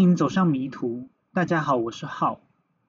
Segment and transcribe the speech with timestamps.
[0.00, 1.10] 欢迎走上迷途。
[1.34, 2.40] 大家好，我是浩。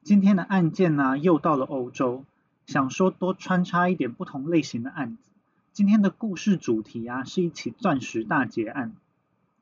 [0.01, 2.23] 今天的案件呢，又到了欧洲，
[2.65, 5.29] 想说多穿插一点不同类型的案子。
[5.73, 8.93] 今天的故事主题啊，是一起钻石大劫案。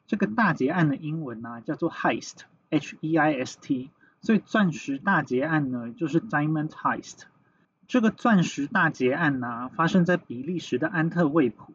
[0.05, 3.89] 这个大劫案的英文呢，叫做 heist，H-E-I-S-T。
[4.22, 7.22] 所以钻石大劫案呢，就是 diamond heist。
[7.88, 11.73] 这个钻石大劫案呢，发生在比利时的安特卫普。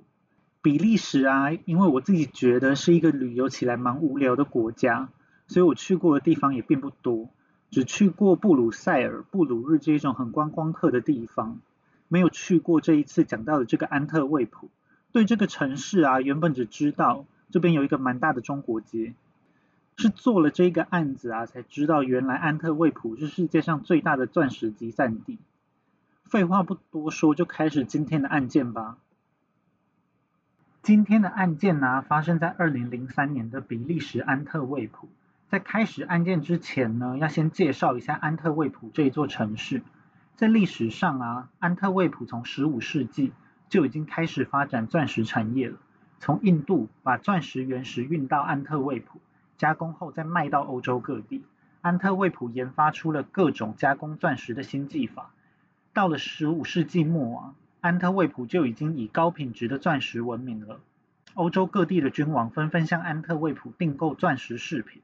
[0.62, 5.08] 比利时啊，因为我自己觉得是一个旅游起来蛮无聊的国家，
[5.46, 7.28] 所以我去过的地方也并不多，
[7.70, 11.58] 只去过布鲁塞尔、布鲁日这种很观光客的地方，
[12.08, 14.70] 没有去过这一次讲到的这个安特卫普。
[15.12, 19.14] 对这个城市啊，原本只知道这边有一个蛮大的中国街，
[19.96, 25.38] 是做了这个案子啊，才知道原来安特卫普是世界上最大的钻石集散地。
[26.24, 28.96] 废话不多说，就开始今天的案件吧。
[30.82, 35.08] 今天的案件呢，发生在二零零三年的比利时安特卫普。
[35.54, 39.84] 在开始案件之前呢，要先介绍一下安特卫普这一座城市。
[40.34, 43.32] 在历史上啊，安特卫普从十五世纪
[43.68, 45.76] 就已经开始发展钻石产业了。
[46.18, 49.20] 从印度把钻石原石运到安特卫普，
[49.56, 51.44] 加工后再卖到欧洲各地。
[51.82, 55.30] 安特卫普研发出了各种加工钻石的新技法。
[55.92, 57.54] 到了十五世纪末啊。
[57.80, 60.80] 安特卫普就已经以高品质的钻石闻名了，
[61.34, 65.00] 欧洲各地的君王纷纷向安特卫普订购钻石饰品。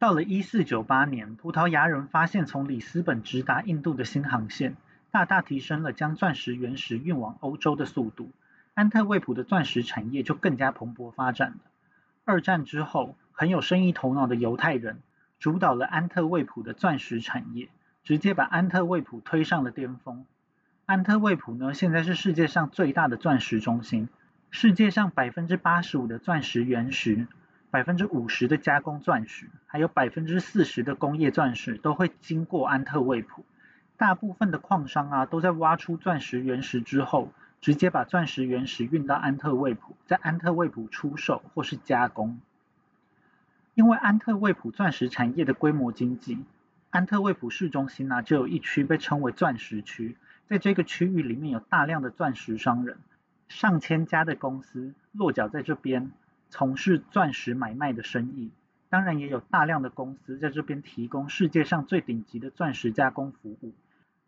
[0.00, 4.74] 到了一四九八年，葡萄牙人发现从里斯本直达印度的新航线，
[5.10, 8.30] 大大提升了将钻石原石运往欧洲的速度，
[8.72, 11.56] 安特卫普的钻石产业就更加蓬勃发展了。
[12.24, 15.00] 二战之后，很有生意头脑的犹太人
[15.38, 17.68] 主导了安特卫普的钻石产业，
[18.02, 20.24] 直接把安特卫普推上了巅峰。
[20.86, 24.08] 安特卫普呢，现在是世界上最大的钻石中心。
[24.50, 27.26] 世界上百分之八十五的钻石原石，
[27.70, 33.44] 百分之五十的加工钻石，还有百分之四十的工业钻石都会经过安特卫普。
[33.96, 42.40] 大部分的矿商啊，都在挖出钻石原石之后，直接把钻石原石运到安特卫普，在安特卫普出售或是加工。
[43.74, 46.44] 因为安特卫普钻石产业的规模经济，
[46.90, 50.16] 安特卫普市中心呢，就有一区被称为钻石区。
[50.48, 52.96] 在这个区域里面有大量的钻石商人，
[53.48, 56.10] 上千家的公司落脚在这边，
[56.50, 58.50] 从事钻石买卖的生意。
[58.90, 63.72] 当然也有大量的公司在这边提供世界上最顶级的钻石加工服务。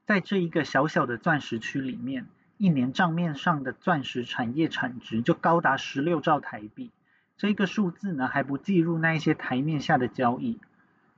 [0.06, 2.26] 在这一个小小的钻石区里面，
[2.58, 6.90] 一年账面上的钻石产业产值就高达十六兆台币。
[7.36, 10.60] 这个数字呢还不计入那一些台面下的交易。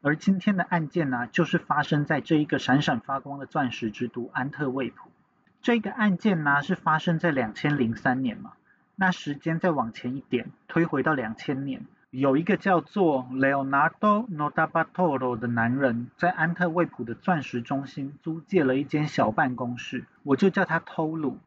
[0.00, 5.10] 而今天的案件呢，就是发生在这一个闪闪发光的钻石之都安特卫普。
[5.60, 8.52] 这个案件呢，是发生在两千零三年嘛？
[8.96, 21.38] 那时间再往前一点，推回到两千年，有一个叫做 Leonardo Notabatolo 的男人，在安特卫普的钻石中心租借了一间小办公室，我就叫他偷鲁。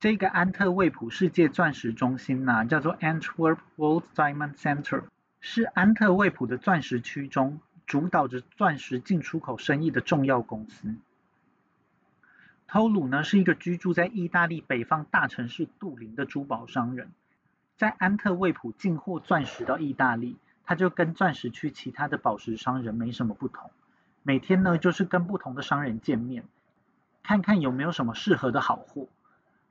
[0.00, 5.02] 这个安特卫普世界钻石中心呢，叫做 Antwerp World Diamond Center，
[5.40, 7.60] 是安特卫普的钻石区中。
[7.86, 10.94] 主导着钻石进出口生意的重要公司。
[12.74, 17.12] 偷鲁呢是一个居住在意大利北方大城市杜林的珠宝商人，
[17.76, 23.70] 在安特卫普进货钻石到意大利，他就跟钻石区其他的宝石商人没什么不同，
[24.24, 26.42] 每天呢就是跟不同的商人见面，
[27.22, 29.06] 看看有没有什么适合的好货。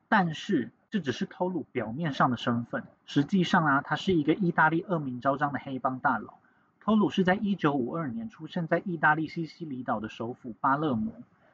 [0.07, 6.35] 但是这只是偷鲁表面上的身份，实际上啊，他是一个意大利恶名昭彰的黑帮大佬。
[6.79, 11.11] 偷鲁是在一九五二年出生在意大利西西里岛的首府巴勒摩。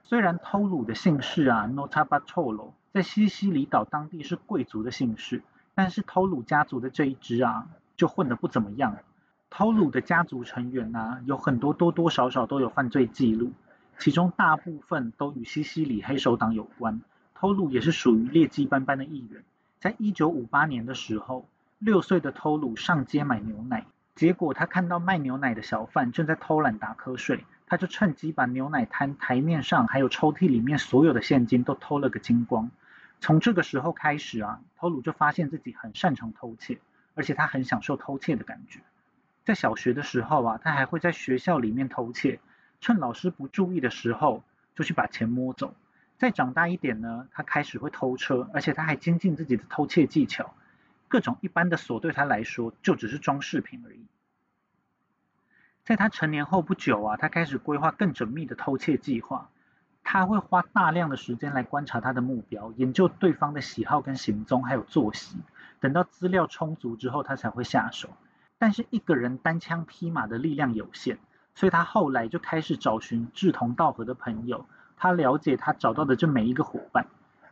[0.10, 5.44] 虽然偷鲁的姓氏啊 n o t a b a t o l o 在西西里岛当地是贵族的姓氏，
[5.76, 8.98] 但是偷鲁家族的这一支啊，就混得不怎么样。
[9.52, 13.52] 偷鲁的家族成员啊，有很多多多少少都有犯罪记录，
[14.00, 17.02] 其中大部分都与西西里黑手党有关。
[17.36, 19.44] 偷鲁也是属于劣迹斑斑的一员。
[19.80, 21.46] 在一九五八年的时候，
[21.78, 23.86] 六岁的偷鲁上街买牛奶。
[24.16, 32.72] 结果他看到卖牛奶的小贩正在偷懒打瞌睡，他就趁机把牛奶摊台面上还有抽屉里面所有的现金都偷了个精光。
[33.22, 36.80] 从这个时候开始啊，偷鲁就发现自己很擅长偷窃，
[37.14, 38.80] 而且他很享受偷窃的感觉。
[39.46, 42.40] 在小学的时候啊，他还会在学校里面偷窃，
[42.82, 44.44] 趁老师不注意的时候
[44.76, 45.76] 就去把钱摸走。
[46.18, 50.56] 再长大一点呢，他开始会偷车，而且他还精进自己的偷窃技巧。
[51.08, 54.00] 各种一般的锁对他来说就只是装饰品而已。
[55.90, 59.50] 在他成年后不久啊，他开始规划更缜密的偷窃计划。
[60.04, 65.38] 他会花大量的时间来观察他的目标，研究对方的喜好跟行踪，还有作息。
[65.80, 68.10] 等到资料充足之后，他才会下手。
[68.60, 71.18] 但是一个人单枪匹马的力量有限，
[71.56, 74.68] 所以他后来就开始找寻志同道合的朋友。
[74.96, 77.08] 他了解他找到的这每一个伙伴，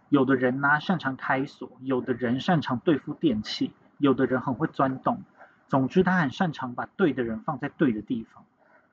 [0.10, 5.24] 有的人呢擅长开锁，有的人擅长对付电器，有的人很会钻洞。
[5.68, 8.46] 总之，他很擅长把对的人放在对的地方。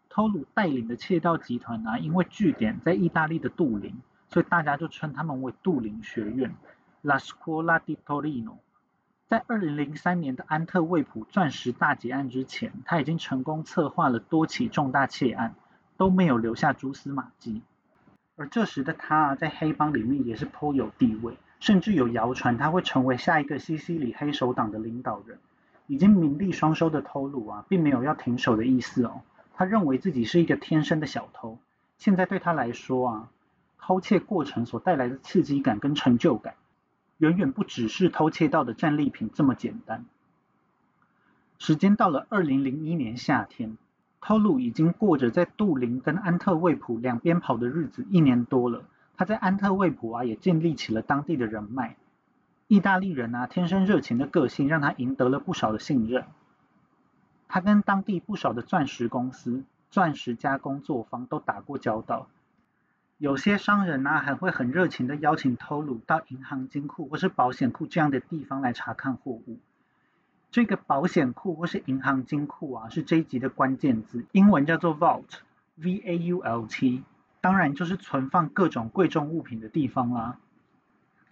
[0.08, 3.94] 托鲁带领的窃盗集团呢，因为据点在意大利的杜林，
[4.28, 6.54] 所以大家就称他们为杜林学院
[7.02, 8.56] （La Scuola di Torino）。
[9.26, 15.54] 在二零零三年的安特卫普钻石大劫案之前，他已经成功策划了多起重大窃案，
[15.96, 17.62] 都没有留下蛛丝马迹。
[18.36, 25.38] 而这时的他啊，在黑帮里面也是颇有地位，甚至有谣传他会成为下一个西西里黑手党的领导人。
[25.86, 29.22] 已经名利双收的偷鲁啊，并没有要停手的意思哦。
[29.54, 31.58] 他认为自己是一个天生的小偷，
[31.98, 33.28] 现在对他来说啊，
[33.78, 36.54] 偷窃过程所带来的刺激感跟成就感，
[37.18, 40.04] 远远不只是偷窃到的战利品这么简单。
[41.58, 43.76] 时间到了二零零一年夏天。
[44.26, 48.84] 偷鲁已经过着在杜林跟安特卫普两边跑的日子一年多了。
[49.18, 51.96] 他在安特卫普啊也建立起了当地的人脉。
[52.66, 56.24] 意大利人啊天生热情的个性让他赢得了不少的信任。
[57.48, 62.26] 他跟当地不少的钻石公司、钻石加工作坊都打过交道。
[63.18, 69.58] 有些商人啊还会很热情的邀请托鲁到银行金库或是保险库这样的地方来查看货物。
[70.50, 77.02] 这个保险库或是银行金库啊，是这一集的关键字，英文叫做 vault，v a u l t，
[77.40, 80.38] 当然就是存放各种贵重物品的地方啦。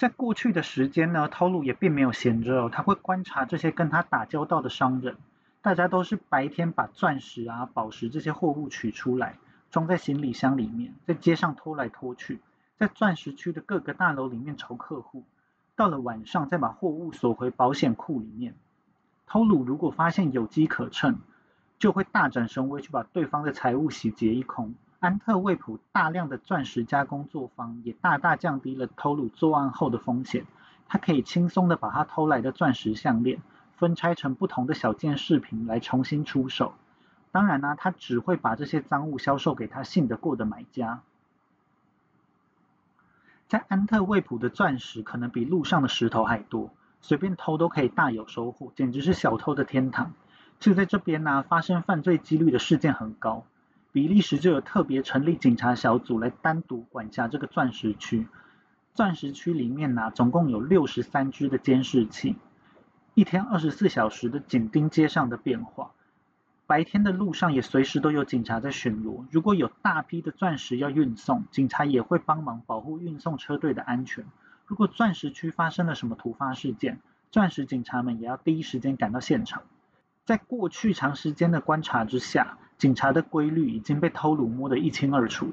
[0.03, 5.17] 在过去的时间呢，偷鲁也并没有闲着哦，他会观察这些跟他打交道的商人，
[5.61, 9.37] 大家都是白天把钻石啊、宝石这些货物取出来，
[9.71, 12.41] 装在行李箱里面，在街上拖来拖去，
[12.79, 15.23] 在钻石区的各个大楼里面筹客户，
[15.77, 18.57] 到了晚上再把货物锁回保险库里面。
[19.29, 21.21] 偷鲁如果发现有机可乘，
[21.79, 24.75] 就会大展神威去把对方的财物洗劫一空。
[25.03, 30.47] 安特卫普大量的钻石加工作坊也大大降低了偷鲁作案后的风险。
[30.87, 33.43] 他可以轻松的把他偷来的钻石项链
[33.77, 36.75] 分拆成不同的小件饰品来重新出手。
[37.33, 41.01] 当然呢，他只会把这些赃物销售给他信得过的买家。
[43.49, 46.71] 在安特卫普的钻石可能比路上的石头还多。
[47.01, 50.13] 随便偷都可以大有收获，简直是小偷的天堂。
[50.61, 53.45] 就在这边呢，发生犯罪几率的事件很高。
[53.93, 58.27] 比利时就有特别成立警察小组来单独管辖这个钻石区。
[58.95, 62.37] 钻石区里面呢，总共有六十三只的监视器，
[63.15, 65.93] 一天二十四小时的紧盯街上的变化。
[66.67, 69.27] 白天的路上也随时都有警察在巡逻。
[69.31, 74.25] 如果有大批的钻石要运送，警察也会帮忙保护运送车队的安全。
[74.65, 77.01] 如果钻石区发生了什么突发事件，
[77.31, 79.65] 钻石警察们也要第一时间赶到现场。
[80.25, 85.53] 在过去长时间的观察之下，警察的规律已经被偷鲁摸得一清二楚了。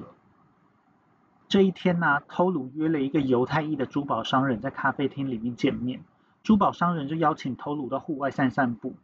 [1.46, 6.02] 这一天呢，偷鲁约了一个犹太裔的珠宝商人，在咖啡厅里面见面。
[6.42, 8.96] 珠宝商人就邀请偷鲁到户外散散步。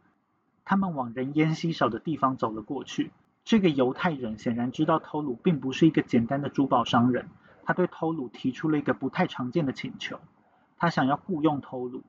[0.65, 3.11] 他们往人烟稀少的地方走了过去。
[3.45, 7.29] 这个犹太人显然知道偷鲁并不是一个简单的珠宝商人。
[7.63, 10.19] 他对偷鲁提出了一个不太常见的请求，
[10.77, 12.03] 他想要雇佣偷鲁，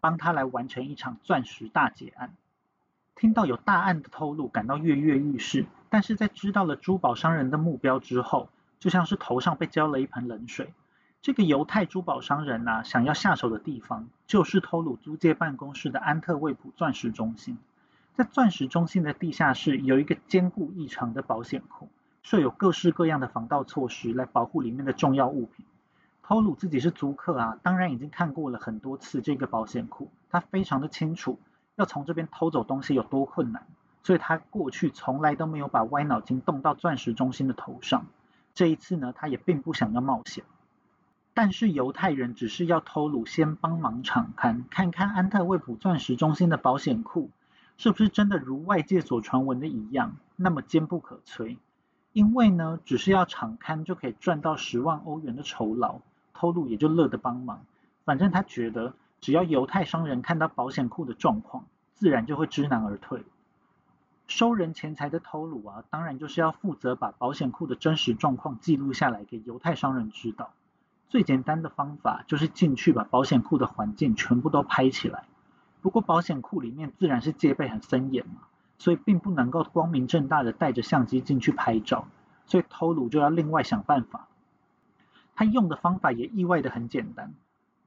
[0.00, 2.34] 帮他来完成一场钻石大劫案。
[3.14, 10.72] 听到有大案的偷鲁感到跃跃欲试，但是在知道了珠宝商人的目标之后，就像是头上被浇了一盆冷水。
[11.20, 17.58] 这个犹太珠宝商人呐，想要下手的地方就是偷鲁租借办公室的安特卫普钻石中心。
[18.14, 21.88] 在钻石中心的地下室有一个坚固异常的保险库。
[22.24, 25.66] 设有各式各样的防盗措施来保护里面的重要物品。
[26.22, 31.40] 偷鲁自己是租客啊，当然已经看过了很多次这个保险库，他非常的清楚
[31.82, 33.66] 要从这边偷走东西有多困难，
[34.04, 38.06] 所以他过去从来都没有把歪脑筋动到钻石中心的头上。
[38.54, 40.44] 这一次呢，他也并不想要冒险。
[41.34, 47.30] 但是犹太人只是要偷鲁先帮忙敞看，看看安特卫普钻石中心的保险库
[47.78, 51.56] 是不是真的如外界所传闻的一样，那么坚不可摧。
[52.12, 56.00] 因为呢，只是要敞刊就可以赚到十万欧元的酬劳，
[56.32, 57.64] 偷鲁也就乐得帮忙。
[58.04, 61.64] 反正他觉得，只要犹太商人看到保险库的状况，
[62.02, 63.24] 自然就会知难而退。
[64.26, 70.52] 收人钱财的偷鲁啊，当然就是要负责把保险库的真实状况记录下来给犹太商人知道。
[71.08, 75.26] 最简单的方法就是进去把保险库的环境全部都拍起来。
[75.80, 78.48] 不过保险库里面自然是戒备很森严嘛。
[78.78, 82.08] 所以并不能够光明正大的带着相机进去拍照，
[82.46, 84.26] 所以偷鲁就要另外想办法。
[85.36, 87.32] 他用的方法也意外的很简单。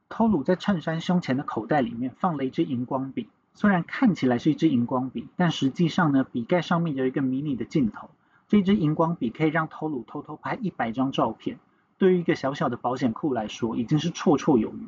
[0.07, 8.09] 偷鲁在衬衫胸前的口袋里面放了一支荧光笔，虽然看起来是一支荧光笔，但实际上呢，笔盖上面有一个迷你的镜头。
[8.47, 11.57] 这支荧光笔可以让偷鲁偷偷拍一百张照片，
[11.97, 14.87] 对于一个小小的保险库来说，已经是绰绰有余。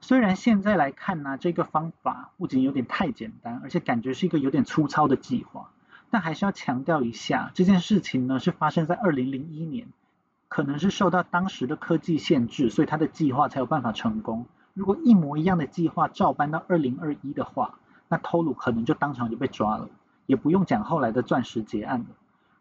[0.00, 5.70] 虽然现在来看呢，这个方法不仅有点太简单，而且感觉是一个有点粗糙的计划，
[6.10, 9.88] 但还是要强调一下，这件事情呢是发生在二零零一年，
[10.48, 14.46] 可能是受到当时的科技限制，所以他的计划才有办法成功。
[14.76, 17.78] 如果一模一样的计划照搬到二零二一的话，
[18.08, 19.88] 那偷鲁可能就当场就被抓了，
[20.26, 22.06] 也不用讲后来的钻石结案了。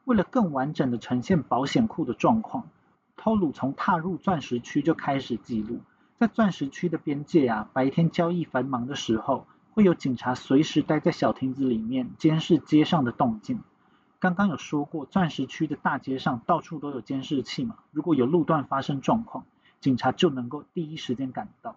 [0.06, 2.70] 为了更完整的呈现保险库的状况，
[3.18, 5.82] 偷鲁从踏入钻石区就开始记录。
[6.18, 13.60] 在钻石区的边界啊，白天交易繁忙的时候，会有警察随时待在小亭子里面监视街上的动静。
[14.20, 19.44] 刚刚有说过，钻石区的大街上到处都有监视器嘛，如果有路段发生状况，
[19.82, 21.76] 警察就能够第一时间赶到。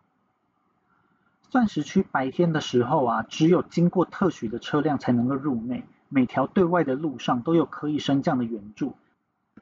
[1.50, 8.95] 钻石区白天的时候啊，只有经过特许的车辆才能够入内，每条对外的路上都有可以升降的圆柱。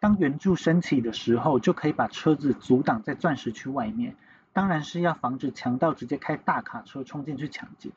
[0.00, 4.16] 当圆柱升起的时候，就可以把车子阻挡在钻石区外面。
[4.52, 7.90] 当然是要防止强盗直接开大卡车冲进去抢劫。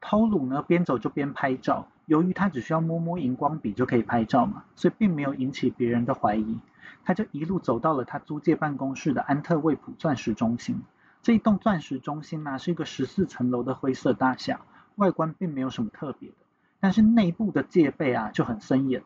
[0.00, 6.58] 偷鲁呢边走就边拍照，由于他只需要摸摸荧光笔就可以拍照嘛，所以并没有引起别人的怀疑。
[7.04, 10.80] 他就一路走到了他租借办公室的安特卫普钻石中心。
[11.26, 14.60] 这一栋钻石中心呢是一个十四层楼的灰色大厦，
[14.94, 16.36] 外观并没有什么特别的，
[16.78, 19.02] 但是内部的戒备啊就很森严。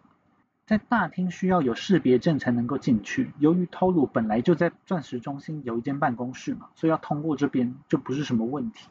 [0.66, 3.32] 在大厅需要有识别证才能够进去。
[3.38, 8.90] 由于偷鲁本来就在钻石中心有一间办公室嘛，所以要通过这边就不是什么问题。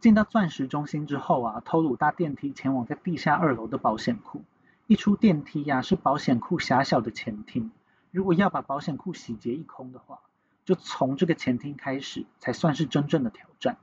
[0.00, 4.42] 进到钻石中心之后啊，偷鲁搭电梯前往在地下二楼的保险库。
[4.88, 7.70] 一出电梯呀，是保险库狭小的前厅。
[8.10, 10.18] 如果要把保险库洗劫一空的话，
[10.66, 13.78] 就从这个前厅开始才算是真正的挑战。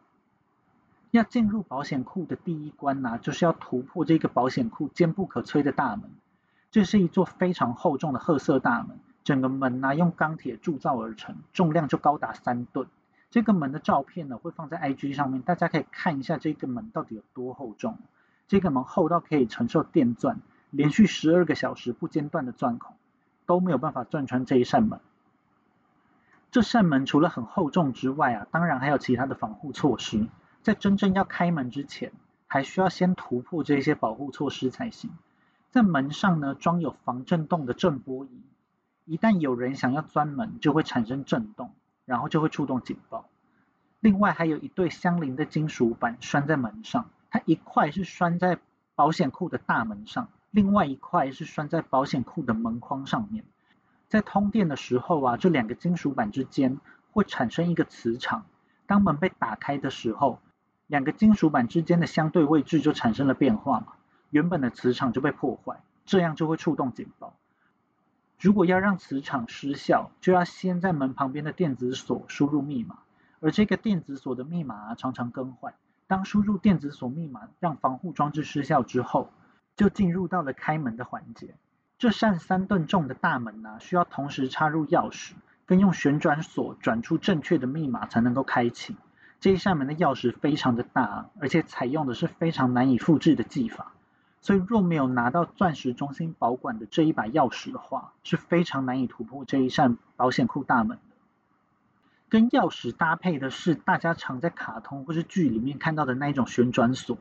[1.09, 6.11] 要进入保险库的第一关呢，就是要突破这个保险库坚不可摧的大门。
[6.71, 12.87] 这是一座非常厚重的褐色大门，整个门呢用钢铁铸造而成，重量就高达三吨。
[13.29, 17.97] 这个门的照片呢会放在 IG 上面，大家可以看一下这个门到底有多厚重。
[18.47, 22.95] 这个门厚到可以承受电钻连续十二个小时不间断的钻孔，
[23.45, 24.99] 都没有办法钻穿这一扇门。
[26.53, 30.27] 这扇门除了很厚重之外啊，当然还有其他的防护措施。
[30.61, 32.11] 在真正要开门之前，
[32.45, 35.09] 还需要先突破这些保护措施才行。
[35.71, 38.43] 在门上呢装有防震动的震波仪，
[39.05, 41.71] 一旦有人想要钻门，就会产生震动，
[42.05, 43.25] 然后就会触动警报。
[43.99, 48.59] 另外还有一对相邻的金属板拴在门上，它一块是拴在
[48.93, 53.43] 保险库的大门上，另外一块是拴在保险库的门框上面。
[54.13, 56.77] 在通电的时候啊，这两个金属板之间
[57.09, 58.45] 会产生一个磁场，
[58.85, 60.39] 当门被打开的时候，
[60.85, 63.93] 两个金属板之间的相对位置就产生了变化嘛。
[64.29, 67.33] 原本的磁场就被破坏，这样就会触动警报。
[68.39, 72.99] 如果要让磁场失效，就要先在门旁边的电子锁输入密码，
[73.39, 75.73] 而这个电子锁的密码常常更换。
[76.05, 79.31] 当输入电子锁密码让防护装置失效之后，
[79.75, 81.55] 就进入到了开门的环节。
[82.03, 85.31] 这扇三吨重的大门呢，需要同时插入钥匙，
[85.65, 88.97] 跟用旋转锁转出正确的密码才能够开启。
[89.39, 93.93] 这一扇门的钥匙非常的大，而且采用的是非常难以复制的技法。
[94.41, 101.15] 所以，若没有拿到钻石中心保管的这一把钥匙的话，是非常难以突破这一扇保险库大门的。
[102.27, 107.17] 跟钥匙搭配的是大家常在卡通或是剧里面看到的那一种旋转锁，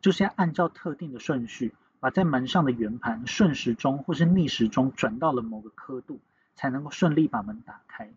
[0.00, 6.18] 就是要按照特定的顺序，把在门上的圆盘顺时钟或是逆时钟转到了某个刻度，
[6.56, 8.10] 才能够顺利把门打开。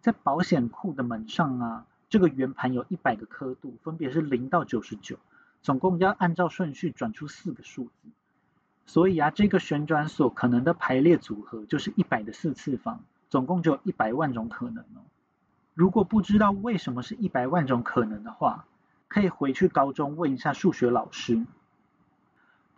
[0.00, 5.20] 在保险库的门上啊，这个圆盘有一百个刻度，分别是零到九十九。
[5.62, 8.08] 总共要按照顺序转出四个数字，
[8.86, 15.06] 所以啊，这个旋转锁可能的排列组合就是一百的四次方，总共就有一百万种可能哦。
[15.74, 18.64] 如果不知道为什么是一百万种可能的话，
[19.06, 21.46] 可以回去高中问一下数学老师。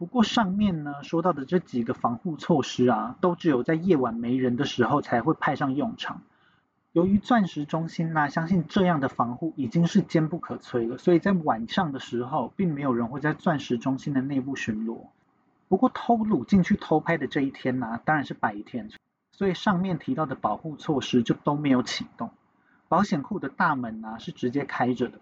[0.00, 6.23] 不过上面呢说到的这几个防护措施啊，都只有在夜晚没人的时候才会派上用场。
[6.92, 15.09] 由于钻石中心呢，相信这样的防护已经是坚不可摧了，所以在晚上的时候，并没有人会在钻石中心的内部巡逻。
[15.69, 18.88] 不过偷录进去偷拍的这一天呢，当然是白天，
[19.33, 22.30] 所以上面提到的保护措施就都没有启动。
[22.88, 25.21] 保险库的大门呢是直接开着的，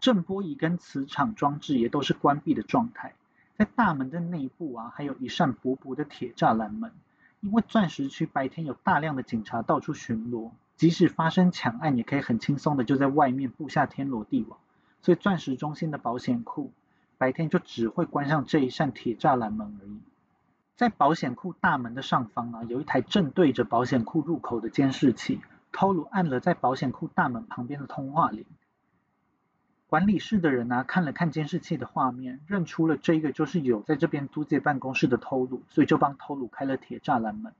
[0.00, 3.14] 震波仪跟磁场装置也都是关闭的状态。
[3.56, 6.92] 在大门的内部啊，还有一扇薄薄的铁栅栏门，
[7.40, 10.50] 因为钻石区白天有大量的警察到处巡逻。
[10.76, 14.58] 即使发生抢案，也可以很轻松的就在外面布下天罗地网。
[15.00, 16.70] 所以钻石中心的保险库
[17.16, 20.00] 白天就只会关上这一扇铁栅栏门而已。
[20.74, 25.40] 在保险库大门的上方啊，有一台正对着保险库入口的监视器。
[25.72, 28.44] 偷鲁按了在保险库大门旁边的通话铃。
[29.88, 37.52] 管理室的人啊，看了看监视器的画面，认出了这个就是有在这边租借办公室的偷鲁，所以就帮偷鲁开了铁栅栏门。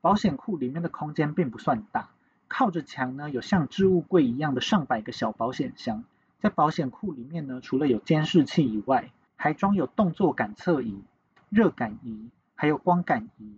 [0.00, 2.08] 保险库里面的空间并不算大，
[2.48, 6.02] 靠着墙呢，有像置物柜一样的上百个小保险箱。
[6.40, 11.00] 在保险库里面呢，除了有监视器以外，还装有动作感测仪、
[11.48, 13.56] 热感仪，还有光感仪。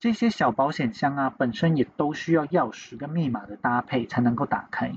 [0.00, 4.94] 这些小保险箱啊，本身也都需要钥匙跟密码的搭配才能够打开。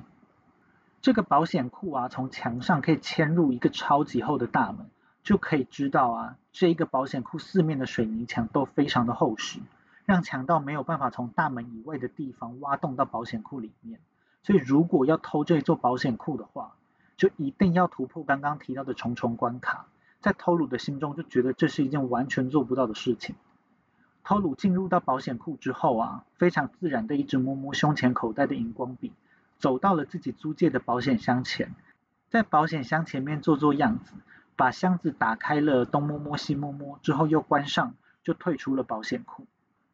[1.01, 4.87] 这个保险库啊，从墙上可以嵌入一个超级厚的大门，
[5.23, 9.59] 就可以知道啊，这一个保险库四面的水泥墙都非常的厚实，
[10.05, 13.99] 让强盗没有办法从大门以外的地方挖洞到保险库里面。
[14.43, 16.75] 所以，如果要偷这座保险库的话，
[17.15, 19.85] 就一定要突破刚刚提到的重重关卡。
[20.19, 23.35] 在偷鲁的心中，就觉得这是一件完全做不到的事情。
[24.23, 29.11] 偷鲁进入到保险库之后啊，非常自然的一直摸摸胸前口袋的荧光笔，
[29.59, 31.73] 走到了自己租借的保险箱前，
[32.29, 34.13] 在保险箱前面做做样子，
[34.55, 39.45] 把箱子打开了，东摸摸西摸摸，之后又关上，就退出了保险库。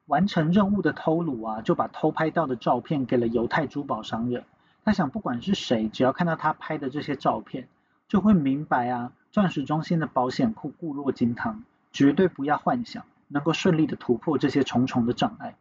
[0.05, 4.43] 完成任务的偷鲁啊，就把偷拍到的照片给了犹太珠宝商人。
[4.83, 7.67] 他想，不管是谁，只要看到他拍的这些照片，
[8.07, 13.05] 就会明白啊，钻石中心的保险库固若金汤，绝对不要幻想。
[13.29, 15.55] 能够顺利的突破这些重重的障碍，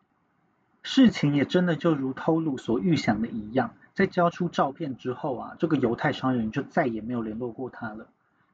[0.83, 8.07] 事情也真的就如偷鲁所预想的一样，在交出照片之后啊，这个犹太商人就再也没有联络过他了。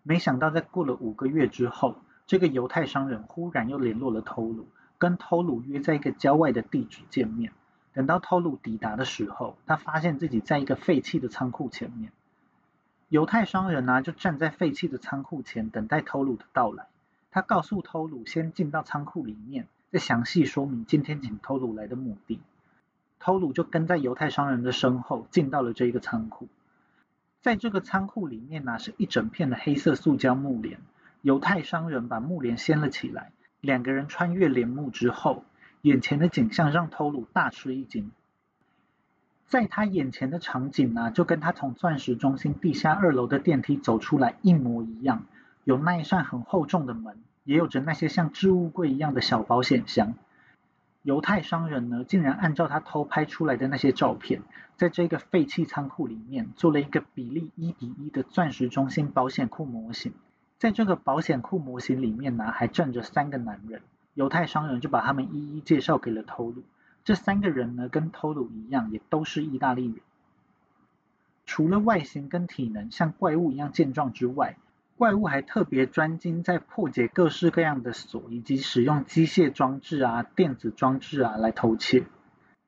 [0.03, 1.97] 没想到在过了五个月之后，
[2.27, 4.67] 这个犹太商人忽然又联络了偷鲁，
[4.99, 7.53] 跟偷鲁约在一个郊外的地址见面。
[7.93, 12.13] 等到偷鲁抵达的时候，他发现自己在一个废弃的仓库前面。
[13.09, 16.87] 犹太商人呢，就站在废弃的仓库前，等待偷鲁的到来。
[17.31, 22.41] 他告诉偷鲁先进到仓库里面，再详细说明今天请偷鲁来的目的。
[23.21, 26.49] 偷鲁就跟在犹太商人的身后进到了这一个仓库。
[27.41, 30.81] 在这个仓库里面呢，是一整片的黑色塑胶木帘。
[31.23, 35.45] 犹太商人把木帘掀了起来，两个人穿越帘幕之后，
[35.83, 38.11] 眼前的景象让偷鲁大吃一惊。
[39.47, 45.25] 在他眼前的场景呢，就跟他从钻石中心地下二楼的电梯走出来一模一样。
[45.65, 50.15] 有那一扇很厚重的门，也有着那些像置物柜一样的小保险箱。
[51.03, 54.43] 犹太商人呢，竟然按照他偷拍出来的那些照片，
[54.77, 60.13] 在这个废弃仓库里面做了一个比例一比一的钻石中心保险库模型。
[60.59, 63.81] 在这个保险库模型里面呢，还站着三个男人。
[64.15, 66.65] 犹太商人就把他们一一介绍给了偷鲁。
[67.05, 69.97] 这三个人呢，跟偷鲁一样，也都是意大利人。
[71.47, 74.57] 除了外形跟体能像怪物一样健壮之外，
[74.99, 82.05] 怪物还特别专精在破解各式各样的锁，以及使用机械装置啊、电子装置啊来偷窃。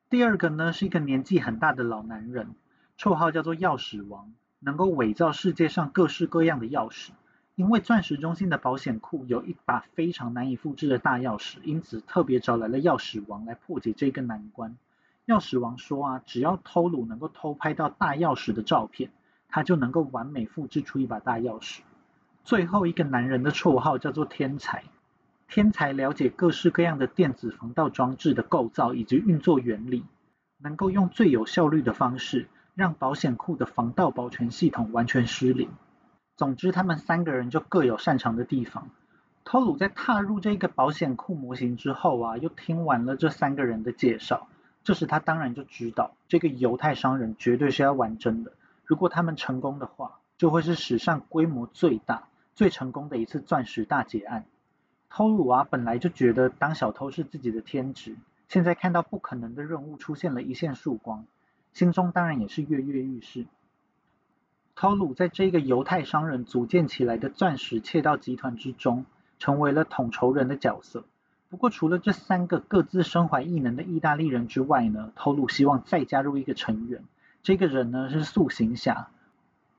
[0.09, 2.55] 第二个呢是一个年纪很大的老男人，
[2.97, 7.09] 绰号叫做钥匙王，能够伪造世界上各式各样的钥匙。
[7.57, 14.77] 因为钻石中心的保险库有一把非常难以复制的大钥匙，因此特别找来了钥匙王来破解这个难关。
[15.27, 19.11] 钥匙王说啊，只要偷鲁能够偷拍到大钥匙的照片，
[19.49, 21.81] 他就能够完美复制出一把大钥匙。
[22.51, 24.83] 最后一个男人的绰号叫做天才，
[25.47, 30.05] 天才了解各式各样的电子防盗装置的构造以及运作原理，
[30.59, 35.71] 能够用最有效率的方式让保险库的防盗保全系统完全失灵。
[36.37, 38.91] 总之，他们三个人就各有擅长的地方。
[39.45, 44.49] 托鲁在踏入这个保险库模型之后啊，又听完了这三个人的介绍，
[44.83, 48.55] 这时他当然就知道这个犹太商人绝对是要玩真的。
[48.85, 52.25] 如果他们成功的话，就会是史上规模最大。
[52.55, 54.45] 最成功的一次钻石大劫案，
[55.09, 58.17] 偷鲁啊本来就觉得当小偷是自己的天职，
[58.49, 61.25] 现在看到不可能的任务出现了一线曙光，
[61.73, 63.47] 心中当然也是跃跃欲试。
[64.75, 69.05] 偷鲁在这个犹太商人组建起来的钻石窃盗集团之中，
[69.39, 71.05] 成为了统筹人的角色。
[71.49, 77.03] 不过除了这三个各自身怀异能的意大利人之外呢，偷鲁希望再加入一个成员，
[77.43, 79.09] 这个人呢是塑形侠。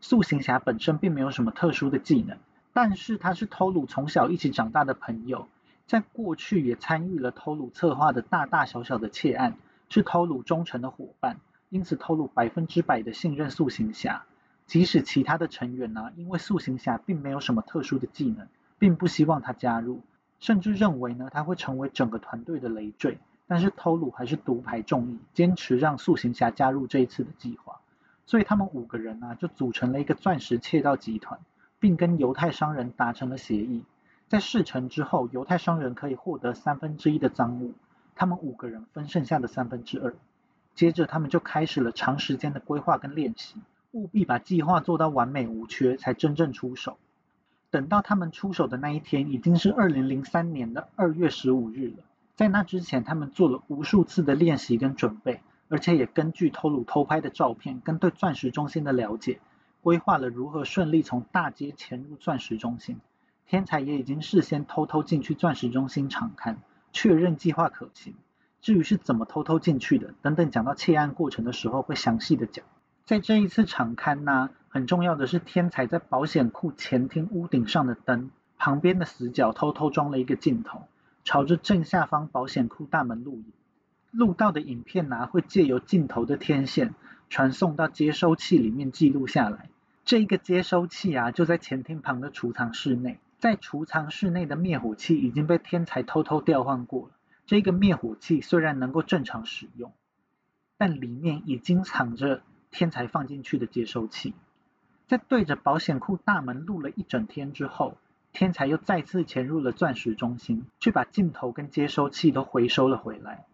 [0.02, 2.38] 塑形侠本身并没有什么特殊的技能。
[2.74, 5.48] 但是他是偷鲁从小一起长大的朋友，
[5.88, 9.58] 在过去也参与了偷鲁策划的大大小小的窃案，
[9.90, 11.38] 是偷鲁忠诚的伙伴，
[11.70, 14.24] 因此偷鲁百分之百的信任塑形侠。
[14.68, 18.48] 即使其他的成员呢，因为塑形侠并没有什么特殊的技能，
[18.80, 20.02] 并不希望他加入，
[20.40, 23.18] 甚至认为呢他会成为整个团队的累赘。
[23.48, 27.82] 但是偷鲁还是独排众议，坚持让塑形侠加入这一次的计划。
[28.26, 31.38] 所以他们五个人呢，就组成了一个钻石窃盗集团。
[31.82, 33.84] 并跟犹太商人达成了协议。
[34.30, 37.74] 在事成之后，犹太商人可以获得三分之一的赃物，
[38.16, 40.16] 他们五个人分剩下的三分之二。
[40.74, 43.56] 接着，他们就开始了长时间的规划跟练习，
[43.92, 46.98] 务必把计划做到完美无缺，才真正出手。
[47.72, 52.04] 等到他们出手的那一天，已经是二零零三年的二月十五日了。
[52.36, 59.40] 在那之前，他们做了无数次的练习跟准备，而且也根据偷鲁偷拍的照片跟对钻石中心的了解，
[59.82, 63.00] 规划了如何顺利从大街潜入钻石中心。
[63.48, 66.60] 天才也已经事先偷偷进去钻石中心查看，
[66.94, 68.14] 确认计划可行。
[68.62, 72.64] 至于是怎么偷偷进去的，等等讲到窃案过程的时候会详细的讲。
[73.04, 80.84] 在这一次场刊呢，很重要的是天才在保险库前厅屋顶上的灯旁边的死角偷偷装了一个镜头，
[81.26, 83.46] 朝着正下方保险库大门录影。
[84.12, 86.94] 录到的影片呢，会借由镜头的天线
[87.30, 89.71] 传送到接收器里面记录下来。
[90.12, 93.18] 这一个接收器啊，就在前厅旁的储藏室内。
[93.40, 97.12] 在储藏室内的灭火器已经被天才偷偷调换过了。
[97.46, 99.94] 这个灭火器虽然能够正常使用，
[100.78, 104.34] 但里面已经藏着天才放进去的接收器。
[105.08, 107.98] 在对着保险库大门录了一整天之后，
[108.34, 113.46] 天才又再次潜入了钻石中心，去把镜头跟接收器都回收了回来。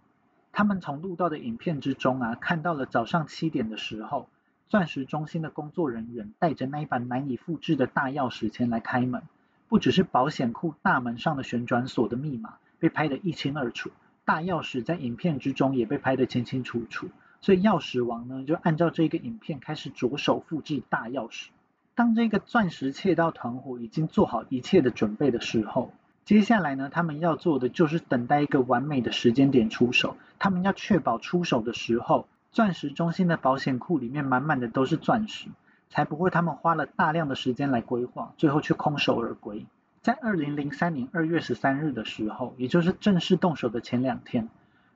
[0.51, 4.27] 他们从录到的影片之中啊，看到了早上七点的时候，
[4.69, 9.23] 钻石中心的工作人员带着那一把难以复制的大钥匙前来开门。
[9.69, 13.91] 不只是保险库大门上的旋转锁的密码被拍得一清二楚，
[14.23, 17.09] 大钥匙在影片之中也被拍得清清楚楚。
[17.41, 21.47] 所以钥匙王呢，就按照这个影片开始着手复制大钥匙。
[21.95, 25.91] 当这个钻石窃盗团伙已经做好一切的准备的时候，
[26.23, 30.15] 接下来呢，他们要做的就是等待一个完美的时间点出手。
[30.39, 35.49] 他们要确保出手的时候，钻石中心的保险库里面满满的都是钻石。
[35.89, 39.67] 才不会，他们花了大量的时间来规划，最后却空手而归。
[40.01, 44.49] 在二零零三年二月十三日的时候，也就是正式动手的前两天，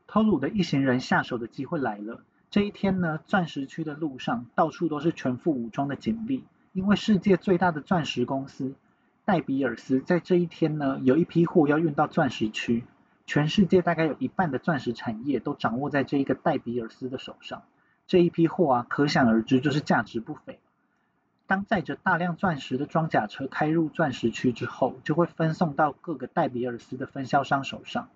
[0.07, 2.23] 偷鲁的一行人下手的机会来了。
[2.49, 6.43] 这一天呢，钻石区的路上到处都是全副武装的警力，
[6.73, 8.73] 因为世界最大的钻石公司
[9.23, 12.83] 戴比尔斯在这一天呢，有一批货要运到钻石区，
[13.33, 17.63] 全世界大概有一半的钻石产业都掌握在这一个戴比尔斯的手上。
[18.05, 20.59] 这一批货啊，可想而知就是价值不菲。
[21.47, 28.09] 当载着大量钻石的装甲车开入钻石区之后，就会分送到各个戴比尔斯的分销商手上。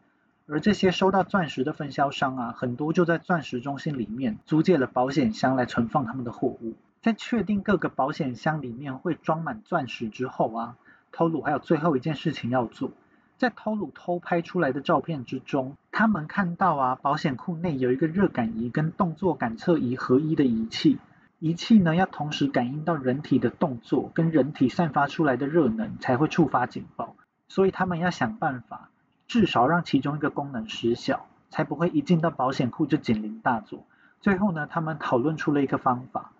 [0.47, 6.73] 而这些收到钻石的分销商啊，很多就在钻石中心里面租借了保险箱来存放他们的货物。
[7.01, 10.75] 在确定各个保险箱里面会装满钻石之后啊，
[11.13, 12.91] 偷鲁还有最后一件事情要做。
[13.37, 20.99] 在偷鲁偷拍出来的照片之中，他们看到啊，保险库内有一个热感仪跟动作感测仪合一的仪器。
[21.39, 27.15] 仪器呢要同时感应到人体的动作跟人体散发出来的热能，才会触发警报。
[27.49, 28.89] 所以他们要想办法，
[29.27, 33.85] 至少让其中一个功能失效，才不会一进到保险库就警铃大作。
[34.21, 36.31] 最后呢，他们讨论出了一个方法，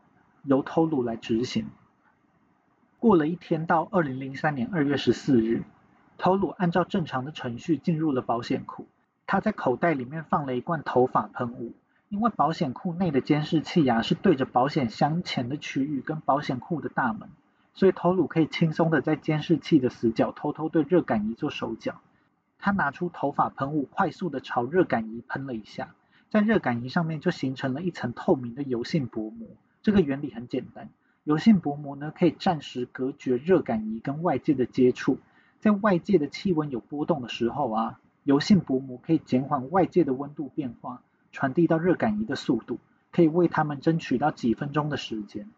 [0.44, 1.68] 由偷鲁来执行。
[2.98, 5.64] 过了一天，到二零零三年二月十四日，
[6.18, 8.88] 头鲁按照正常的程序进入了保险库，
[9.28, 11.74] 他在口袋里面放了一罐头发喷雾。
[12.08, 17.28] 因为保险库内的监视器呀是对着保险箱前的区域跟保险库的大门，
[17.74, 21.96] 所以头鲁可以轻松的在监视器的死角偷偷对热感仪做手脚。
[22.60, 25.96] 他拿出头发喷雾，快速的朝热感仪喷了一下，
[26.30, 29.48] 在热感仪上面就形成了一层透明的油性薄膜。
[29.82, 30.90] 这个原理很简单，
[31.24, 35.18] 油性薄膜呢可以暂时隔绝热感仪跟外界的接触，
[35.66, 41.02] 在外界的气温有波动的时候啊，油性薄膜可以减缓外界的温度变化。
[41.32, 42.78] 传递到热感仪的速度，
[43.12, 45.50] 可以为他们争取到几分钟的时间。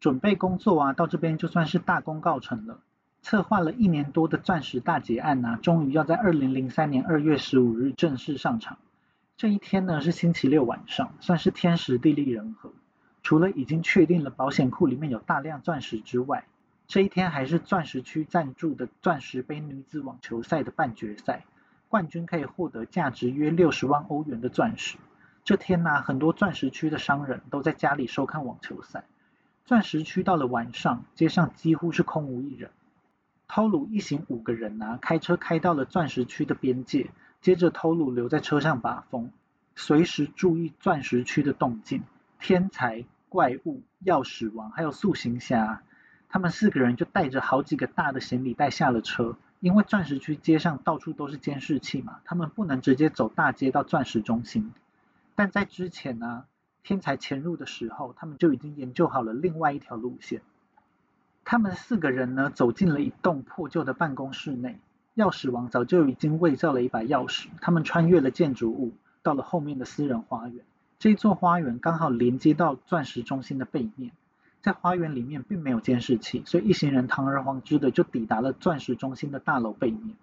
[0.00, 2.80] 准备工作啊，到这边就算是大功告成了。
[3.22, 8.76] 策划了一年多的钻石大劫案啊，终于要在二零零三年二月十五日正式上场。
[9.36, 12.72] 这一天呢是星期六晚上，算是天时地利人和。
[13.22, 16.44] 除了已经确定了保险库里面有大量钻石之外，
[16.86, 21.44] 这一天还是钻石区赞助的钻石杯女子网球赛的半决赛。
[21.88, 24.96] 冠军可以获得价值约六十万欧元的钻石。
[25.44, 29.04] 这天呢，很多钻石区的商人都在家里收看网球赛。
[29.64, 32.70] 钻石区到了晚上，街上几乎是空无一人。
[33.46, 39.30] 偷鲁一行五个人啊，开车开到了钻石区的边界，接着偷鲁留在车上把风，
[39.76, 42.02] 随时注意钻石区的动静。
[42.40, 45.82] 天才、怪物、钥匙王还有塑形侠，
[46.32, 49.36] 他们四个人就带着好几个大的行李袋下了车。
[49.60, 54.72] 因为钻石区街上到处都是监视器嘛，他们不能直接走大街到钻石中心。
[55.36, 56.46] 但在之前呢，
[56.82, 60.40] 天才潜入的时候，他们就已经研究好了另外一条路线。
[61.44, 64.80] 他们四个人呢，走进了一栋破旧的办公室内。
[65.14, 67.46] 钥匙王早就已经伪造了一把钥匙。
[67.60, 68.92] 他们穿越了建筑物，
[69.22, 70.64] 到了后面的私人花园。
[70.98, 74.10] 这座花园刚好连接到钻石中心的背面。
[74.62, 80.16] 在花园里面并没有监视器，所以一行人堂而皇之的就抵达了钻石中心的大楼背面。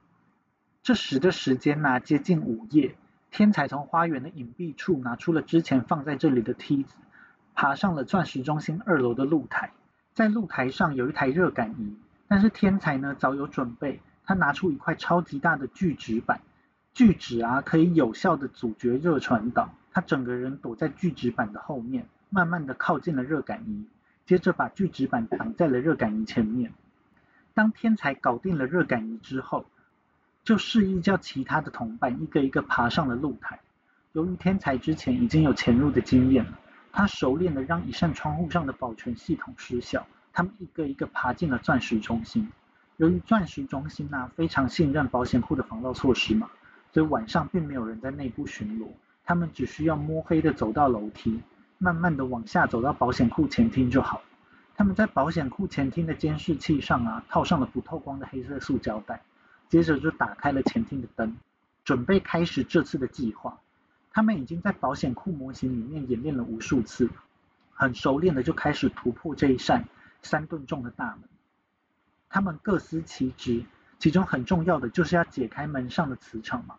[0.82, 2.96] 这时的时间呢，接近午夜。
[3.32, 6.96] 天才从花园的隐蔽处拿出了之前放在这里的梯子，
[7.54, 9.72] 爬上了钻石中心二楼的露台。
[10.16, 11.96] 在露台上有一台热感仪，
[12.28, 16.42] 但是天才呢早有准备，他拿出一块超级大的聚酯板，
[16.94, 19.70] 聚酯啊可以有效的阻绝热传导。
[19.92, 23.86] 他整个人躲在聚酯板的后面，慢慢的靠近了热感仪，
[24.30, 26.72] 接着把聚酯板挡在了热感仪前面。
[27.56, 29.66] 当天才搞定了热感仪之后。
[30.44, 33.60] 就示意叫其他的同伴一个一个爬上了露台。
[34.12, 36.60] 由于天才之前已经有潜入的经验了，
[36.92, 40.06] 他熟练的让一扇窗户上的保全系统失效。
[40.32, 42.48] 他们一个一个爬进了钻石中心。
[42.98, 46.48] 由于钻石中心啊非常信任保险库的防盗措施嘛，
[46.94, 48.88] 所以晚上并没有人在内部巡逻。
[49.26, 51.42] 他们只需要摸黑的走到楼梯，
[51.80, 54.22] 慢慢的往下走到保险库前厅就好。
[54.78, 59.22] 他们在保险库前厅的监视器上啊套上了不透光的黑色塑胶袋。
[59.70, 61.38] 接着就打开了前厅的灯，
[61.84, 63.60] 准备开始这次的计划。
[64.12, 67.08] 他们已经在保险库模型里面演练了无数次，
[67.72, 69.86] 很熟练的就开始突破这一扇
[70.24, 71.20] 三吨重的大门。
[72.30, 73.64] 他们各司其职，
[74.00, 76.74] 其中很重要的就是要解开门上的磁场嘛。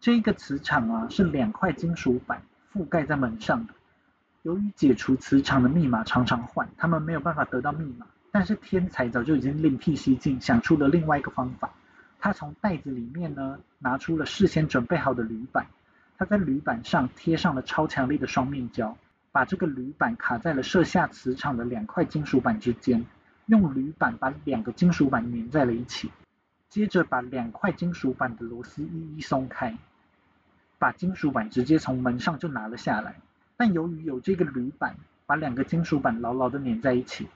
[0.00, 3.74] 这一个磁场啊是两块金属板覆盖在门上的。
[4.42, 8.06] 由于解除磁场的密码常常换，他们没有办法得到密码。
[8.32, 11.70] 但是天才早就已经另辟蹊径，想出了另外一个方法。
[12.18, 15.66] 他从袋子里面呢拿出了事先准备好的铝板，
[16.16, 18.96] 他在铝板上贴上了超强力的双面胶，
[19.32, 23.04] 把这个铝板卡在了射下磁场的两块金属板之间，
[23.46, 26.10] 用铝板把两个金属板粘在了一起，
[26.68, 29.76] 接着把两块金属板的螺丝一一松开，
[30.78, 33.16] 把金属板直接从门上就拿了下来。
[33.60, 34.96] 但由于有这个铝板
[35.26, 37.28] 把两个金属板牢牢的粘在一起，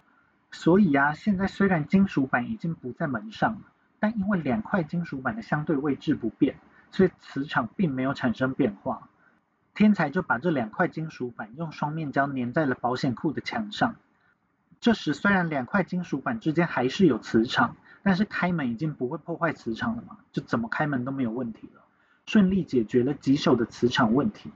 [0.51, 3.61] 所以啊，现在虽然金属板已经不在门上了。
[4.01, 6.57] 但因为两块金属板的相对位置不变，
[6.91, 9.11] 所以磁场并没有产生变化。
[9.75, 13.97] 天才就把这两块金属板用双面胶粘在了保险库的墙上。
[14.81, 21.83] 这时虽然两块金属板之间还是有磁场，但是开门已经不会破坏磁场了嘛，就怎么开门都没有问题了，
[22.25, 24.51] 顺利解决了棘手的磁场问题。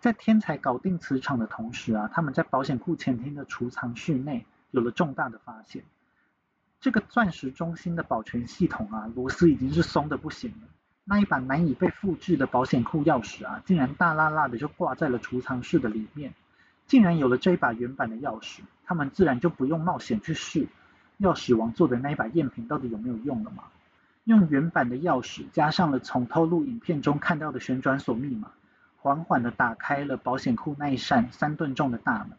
[0.00, 5.82] 在天才搞定磁场的同时啊，他们在保险库前厅的储藏室内有了重大的发现。
[6.80, 10.68] 这个钻石中心的保全系统啊，螺丝已经是松的不行了。
[11.04, 16.34] 那一把难以被复制的保险库钥匙啊，竟然大辣辣的就挂在了储藏室的里面。
[16.86, 20.68] 竟然有了这一把原版的钥匙，他们自然就不用冒险去试
[21.18, 23.64] 钥匙王做的那一把赝品到底有没有用了嘛？
[24.24, 28.52] 用原版的钥匙加上了从透露影片中看到的旋转锁密码，
[29.08, 32.36] 缓缓的打开了保险库那一扇三吨重的大门。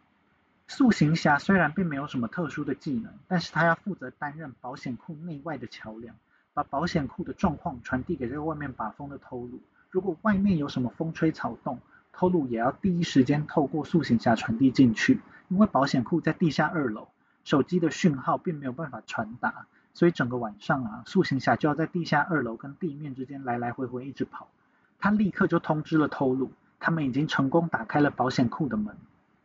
[0.68, 6.16] 塑形侠虽然并没有什么特殊的技能，但是他要负责担任保险库内外的桥梁，
[6.54, 9.60] 把保险库的状况传递给这个外面把风的偷录。
[9.90, 11.80] 如果外面有什么风吹草动，
[12.14, 15.22] 偷录也要第一时间透过塑形侠传递进去。
[15.48, 17.08] 因为保险库在地下二楼，
[17.44, 24.48] 手机的讯号并没有办法传达，所以整个晚上啊，塑形侠就要在地下二楼跟地面之间来来回回一直跑。
[25.00, 28.96] 他立刻就通知了偷录，他们已经成功打开了保险库的门。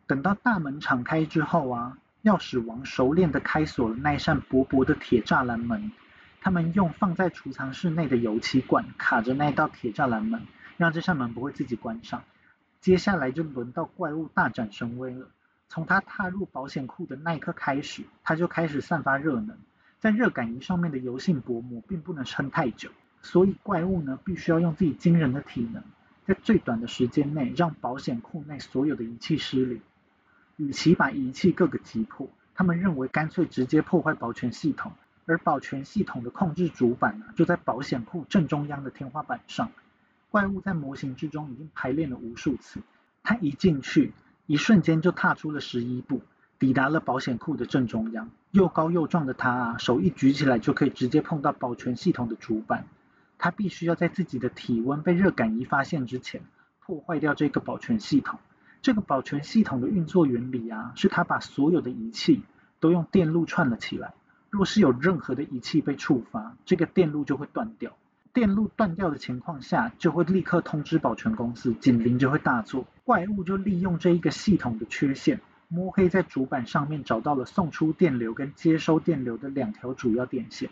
[0.07, 5.93] 等到大门敞开之后啊，钥匙王熟练的开锁了那扇薄薄的铁栅栏门。
[6.41, 10.43] 他们用放在储藏室内的油漆罐卡着那道铁栅栏门，
[10.77, 12.23] 让这扇门不会自己关上。
[12.81, 15.29] 接下来就轮到怪物大展神威了。
[15.69, 19.57] 从他踏入保险库的那一刻开始，他就开始散发热能。
[19.99, 22.91] 在热感仪上面的油性薄膜并不能撑太久，
[23.25, 25.83] 所以怪物呢必须要用自己惊人的体能，
[26.27, 29.81] 在最短的时间内让保险库内所有的仪器失灵。
[30.57, 34.93] 与其把仪器各个击破，他们认为干脆直接破坏保全系统，
[35.27, 39.73] 而保全系统的控制主板呢，就在保险库正中央的天花板上。
[40.31, 42.81] 怪物在模型之中已经排练了无数次，
[43.23, 44.13] 他一进去，
[44.47, 46.21] 一瞬间就踏出了十一步，
[46.59, 48.31] 抵达了保险库的正中央。
[48.51, 52.85] 又高又壮的他啊，手一举起来就可以直接碰到保全系统的主板。
[53.45, 56.41] 他必须要在自己的体温被热感仪发现之前，
[56.81, 58.41] 破坏掉这个保全系统。
[58.81, 62.43] 这个保全系统的运作原理啊，是它把所有的仪器
[62.81, 64.15] 都用电路串了起来。
[64.49, 67.95] 若是有任何的仪器被触发，这个电路就会断掉。
[68.33, 72.87] 电路断掉的情况下，就会立刻通知保全公司，警铃就会大作。
[73.05, 80.71] 怪物就利用这一个系统的缺陷，摸黑在主板上面找到了送出电流跟接收电流的两条主要电线。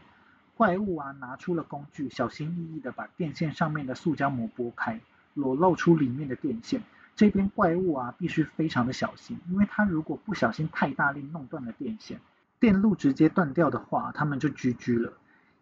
[0.63, 5.01] 怪物啊，拿出了工具，小心翼翼的把电线上面的塑胶膜拨开，
[5.35, 6.81] 裸露出里面的电线。
[7.17, 12.21] 这边怪物啊，必须非常的小心，因为他如果不小心太大力弄断了电线，
[12.61, 15.15] 电路直接断掉的话，他们就 GG 了。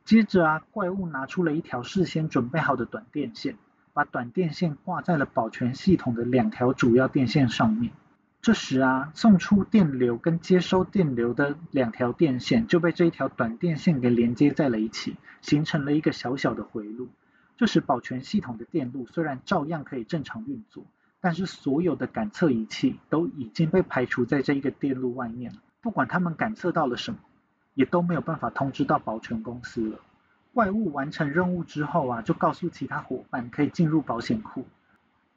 [0.05, 3.57] 接着啊，怪物拿出了一条事先准备好的短电线，
[3.95, 7.91] 把短电线挂在了保全系统的两条主要电线上面。
[8.43, 17.09] 这时啊，送出电流跟接收电流的两条电线就被这一条短电线给连接在了一起，形成了一个小小的回路。
[17.57, 20.85] 这时保全系统的电路虽然照样可以正常运作。
[21.23, 27.19] 但是所有的感测仪器都已经被排除在这一个电路外面了，不管他们感测到了什么，
[27.75, 29.99] 也都没有办法通知到保全公司了。
[30.55, 34.65] 怪物完成任务之后啊，就告诉其他伙伴可以进入保险库。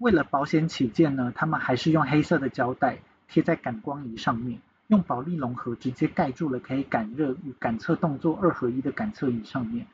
[0.03, 2.97] 为了保险起见呢，他们还是用黑色的胶带
[3.29, 9.87] 贴在感光仪上面，用保利龙盒直接盖住了可以感热与感测动作二合一的感测仪上面，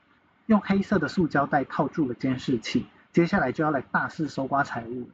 [0.47, 2.87] 用黑色的塑胶袋套住了监视器。
[3.13, 5.07] 接下来就要来大肆搜刮财物。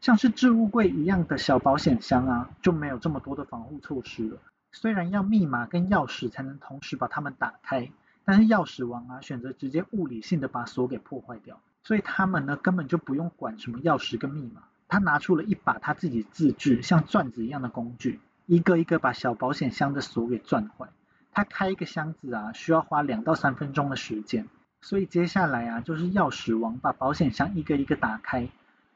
[0.00, 4.38] 像是置物柜一样的小保险箱啊，就没有这么多的防护措施了。
[4.72, 7.90] 虽然要密码跟钥匙才能同时把它们打开，
[8.24, 14.60] 但是钥匙王啊选择直接物理性的把锁给破坏掉，所以他们呢根本就不用管什么钥匙跟密码。
[14.88, 20.88] 他拿出了一把他自己自制像钻子一样的工具，一个一个把小保险箱的锁给钻坏。
[21.32, 24.46] 他开一个箱子啊需要花两到三分钟的时间，
[24.82, 28.46] 所以接下来啊就是钥匙王把保险箱一个一个打开。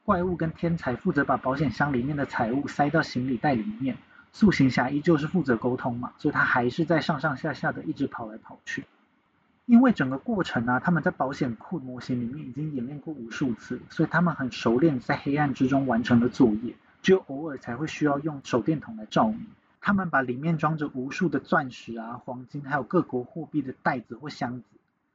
[0.03, 3.97] 怪物跟天才负责把保险箱里面的财物塞到行李袋里面，
[4.33, 8.85] 塑形侠依旧是负责沟通嘛，所以他还是在上上下下的一直跑来跑去。
[9.65, 19.45] 因为整个过程啊，他们在保险库模型里面已经演练过无数次，所以他们很熟练在黑暗之中完成了作业，只有偶尔才会需要用手电筒来照明。
[19.79, 24.65] 他们把里面装着无数的钻石啊、黄金还有各国货币的袋子或箱子，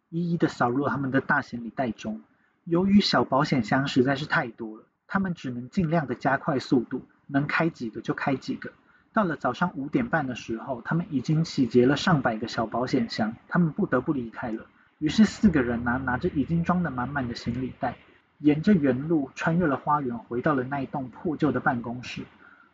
[0.09, 2.23] 一一的扫入他们的大行李袋中。
[2.65, 8.73] 由于小保险箱实在是太多了，他们只能尽量的加快速度，能开几个就开几个。
[9.19, 14.65] 到了早上五点半的时候，他们已经洗劫了上百个小保险箱，他们不得不离开了。
[15.01, 17.97] 于是四个人拿拿着已经装的满满的行李袋，
[18.39, 22.23] 沿着原路穿越了花园，回到了那一栋破旧的办公室。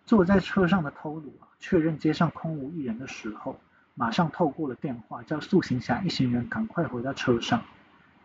[0.05, 3.59] 坐在车上的偷鲁啊，确认街上空无一人的时候，
[3.95, 7.63] 马上透过了电话，叫塑形侠一行人赶快回到车上。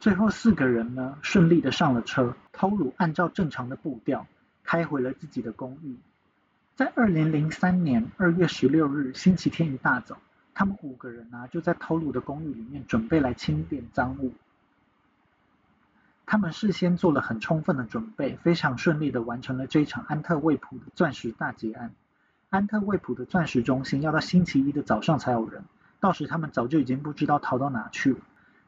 [0.02, 2.36] 最后四个人呢，顺利的上了车。
[2.52, 4.28] 偷鲁按照正常的步调，
[4.66, 5.96] 开回了自己的公寓。
[6.80, 10.18] 在二零零三年二月十六日星期天一大早，
[10.54, 14.32] 他们五个人呢，就在偷鲁的公寓里面准备来清点赃物。
[16.26, 21.92] 他们事先做了很充分的准备，非常顺利的完成了这一场安特卫普的钻石大劫案。
[22.50, 25.66] 安特卫普的钻石中心要到星期一的早上才有人，
[26.00, 28.20] 到时他们早就已经不知道逃到哪去了。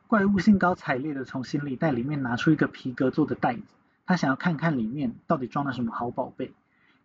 [0.08, 3.62] 怪物兴高采烈的从行李袋里面拿出一个皮革做的袋子，
[4.06, 6.52] 他想要看看里面到底装了什么好宝贝。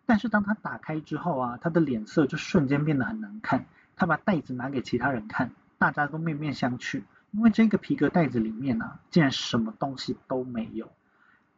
[0.07, 3.65] 但是当他打开之后啊，他的脸色就瞬间变得很难看。
[3.95, 10.89] 他把袋子拿给其他人看，大家都面面相觑，因为这个皮革袋子里面啊，竟然什么东西都没有。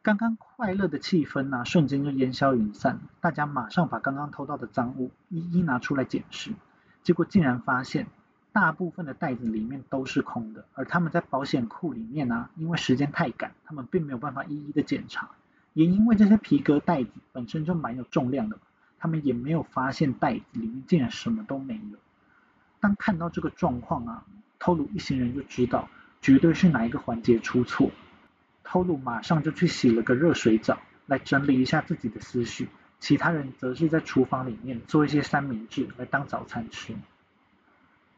[0.01, 2.99] 刚刚快乐的气氛啊，瞬间就烟消云散。
[3.21, 6.51] 大家马上把刚刚偷到的赃物一一拿出来检视，
[7.03, 8.07] 结果竟然发现。
[8.51, 15.29] 大部分的袋子里面都是空的，而他们在保险库里面呢，因为时间太赶，他们并没有办法一一的检查，
[15.79, 18.59] 也因为这些皮革袋子本身就蛮有重量的，
[18.97, 21.97] 他们也没有发现袋子里面竟然什么都没有。
[22.81, 24.25] 当看到这个状况啊，
[24.59, 25.87] 偷鲁一行人就知道
[26.21, 27.91] 绝对是哪一个环节出错，
[28.61, 32.67] 偷鲁马上就去洗了个热水澡，来整理一下自己的思绪，
[32.99, 36.93] 其他人则是在厨房里面做一些三明治来当早餐吃。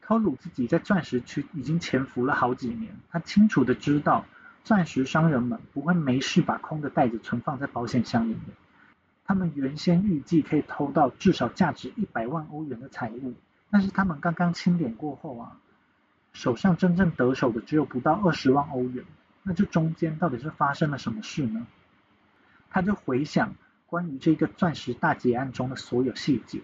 [0.00, 4.24] 偷鲁自己在钻石区已经潜伏了好几年，他清楚的知道，
[4.64, 8.40] 钻石商人们不会没事把空的袋子存放在保险箱里面。
[9.24, 13.34] 他们原先预计可以偷到至少价值一百万欧元的财物，
[13.70, 15.56] 但是他们刚刚清点过后啊，
[16.32, 19.04] 手上真正得手的只有不到二十万欧元。
[19.42, 21.66] 那这中间到底是发生了什么事呢？
[22.70, 23.54] 他就回想
[23.86, 26.60] 关于这个钻石大劫案中的所有细节，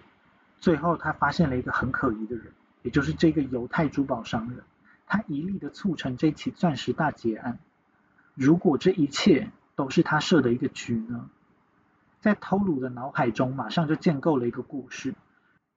[0.60, 2.52] 最后他发现了一个很可疑的人。
[2.82, 4.62] 也就是这个犹太珠宝商人，
[5.06, 7.58] 他一力的促成这起钻石大劫案。
[8.38, 11.28] 如果这一切都是他设的一个局呢？
[12.20, 15.16] 在偷鲁的脑海中，马上就建构了一个故事：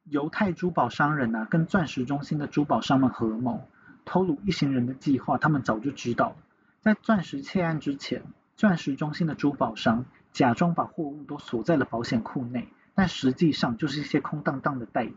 [0.04, 3.68] 犹太珠宝商人啊，跟钻石中心的珠宝商们合谋，
[4.06, 6.36] 偷鲁一行人的计划，他们早就知道了。
[6.82, 8.22] 在钻石窃案之前，
[8.56, 12.68] 钻石中心的珠宝商假装把货物都锁在了保险库内。
[12.94, 15.16] 但实际上就是一些空荡荡的袋子。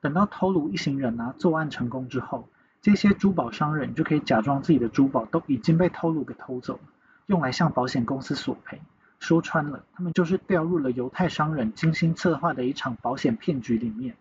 [0.00, 2.48] 等到偷鲁一行人啊作案成功之后，
[2.82, 6.80] 这些珠宝商人就可以假装自己的珠宝都已经被偷鲁给偷走了，
[7.26, 8.80] 用来向保险公司索赔。
[9.18, 14.16] 说穿了，他们就是掉入了犹太商人精心策划的一场保险骗局里面。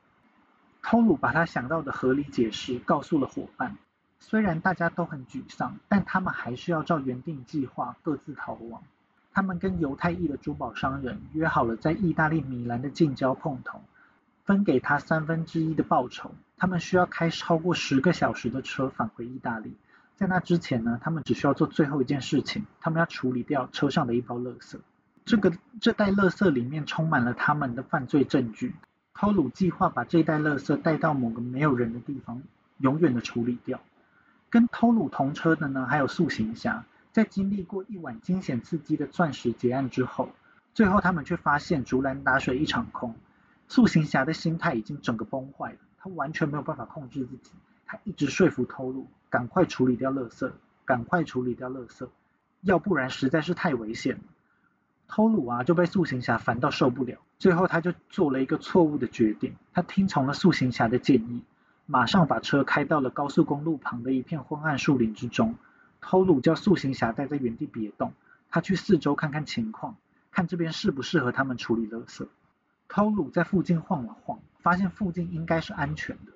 [0.82, 3.78] 偷鲁把他想到的合理解释告诉了伙伴，
[4.20, 8.82] 虽然大家都很沮丧，但他们还是要照原定计划各自逃亡。
[9.32, 13.82] 他们跟犹太裔的珠宝商人约好了在意大利米兰的近郊碰头，
[14.44, 16.32] 分给他三分之一的报酬。
[16.60, 19.74] 他们需要开超过十个小时的车返回意大利。
[20.18, 24.78] 在那之前呢，他们只需要做最后一件事情，他们要处理掉车上的一包垃圾。
[25.24, 28.76] 这个这袋垃圾里面充满了他们的犯罪证据。
[29.14, 32.42] 偷鲁计划把这袋垃圾带到某个没有人的地方，
[32.80, 33.80] 永远的处理掉。
[34.50, 36.84] 跟偷鲁同车的呢，还有塑形侠。
[37.12, 40.30] 在经历过一晚惊险刺激的钻石劫案之后，
[40.74, 43.16] 最后他们却发现竹篮打水一场空。
[43.68, 47.52] 塑形侠的心态已经整个崩坏了，他完全没有办法控制自己。
[47.86, 50.52] 他一直说服偷鲁，赶快处理掉垃圾，
[50.86, 52.08] 赶快处理掉垃圾，
[52.62, 54.24] 要不然实在是太危险了。
[55.08, 61.44] 偷鲁啊就被塑形侠烦到受不了，最后他就做了一个错误的决定，他听从了塑形侠的建议，
[61.88, 65.56] 马上把车开到了高速公路旁的一片昏暗树林之中。
[66.00, 68.14] 偷鲁叫塑形侠待在原地别动，
[68.52, 69.98] 他去四周看看情况，
[70.32, 72.28] 看这边适不适合他们处理垃圾。
[72.88, 76.32] 偷鲁在附近晃了晃，发现附近应该是安全的，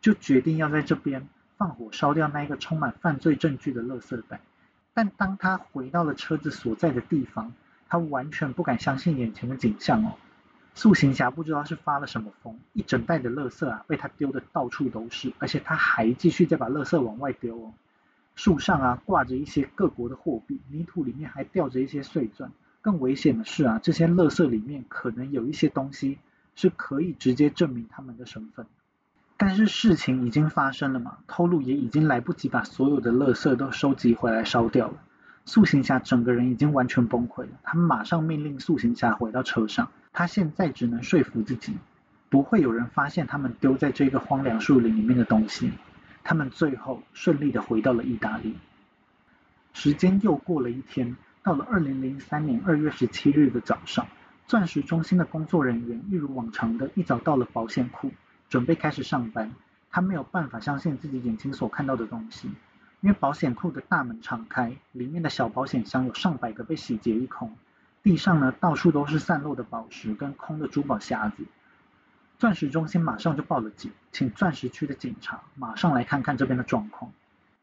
[0.00, 4.40] 就决定要在这边放火烧掉那一个充满犯罪证据的垃圾袋。
[4.94, 7.52] 但当他回到了车子所在的地方，
[7.88, 10.14] 他完全不敢相信眼前的景象哦。
[10.74, 17.74] 塑形侠不知道是发了什么疯，一整袋的垃圾啊被他丢的到处都是，而且他还继续在把垃圾往外丢哦。
[18.36, 22.52] 树上啊挂着一些各国的货币，泥土里面还掉着一些碎钻。
[22.80, 26.18] 更危险的是啊，这些垃圾里面可能有一些东西
[26.60, 28.66] 是可以直接证明他们的身份。
[29.36, 34.94] 但是事情已经发生了嘛，偷录也已经来不及把所有的垃圾都收集回来烧掉了。
[35.44, 39.88] 塑形侠整个人已经完全崩溃了，他们马上命令塑形侠回到车上。
[40.12, 41.76] 他现在只能说服自己，
[42.28, 45.70] 不会有人发现他们丢在这个荒凉树林里面的东西。
[46.24, 48.56] 他们最后顺利的回到了意大利。
[49.74, 54.08] 时间又过了一天，到了二零零三年二月十七日的早上，
[54.48, 58.10] 钻石中心的工作人员一如往常的一早到了保险库，
[58.48, 59.52] 准备开始上班。
[59.90, 62.48] 他没有办法相信自己眼睛所看到的东西，
[63.02, 67.54] 因为保险库的大门敞开，里面的小保险箱有上百个被洗劫一空，
[68.02, 71.44] 地上呢到处都是散落的宝石跟空的珠宝匣子。
[72.38, 77.12] 钻石中心马上就报了警，请钻石区的警察马上来看看这边的状况。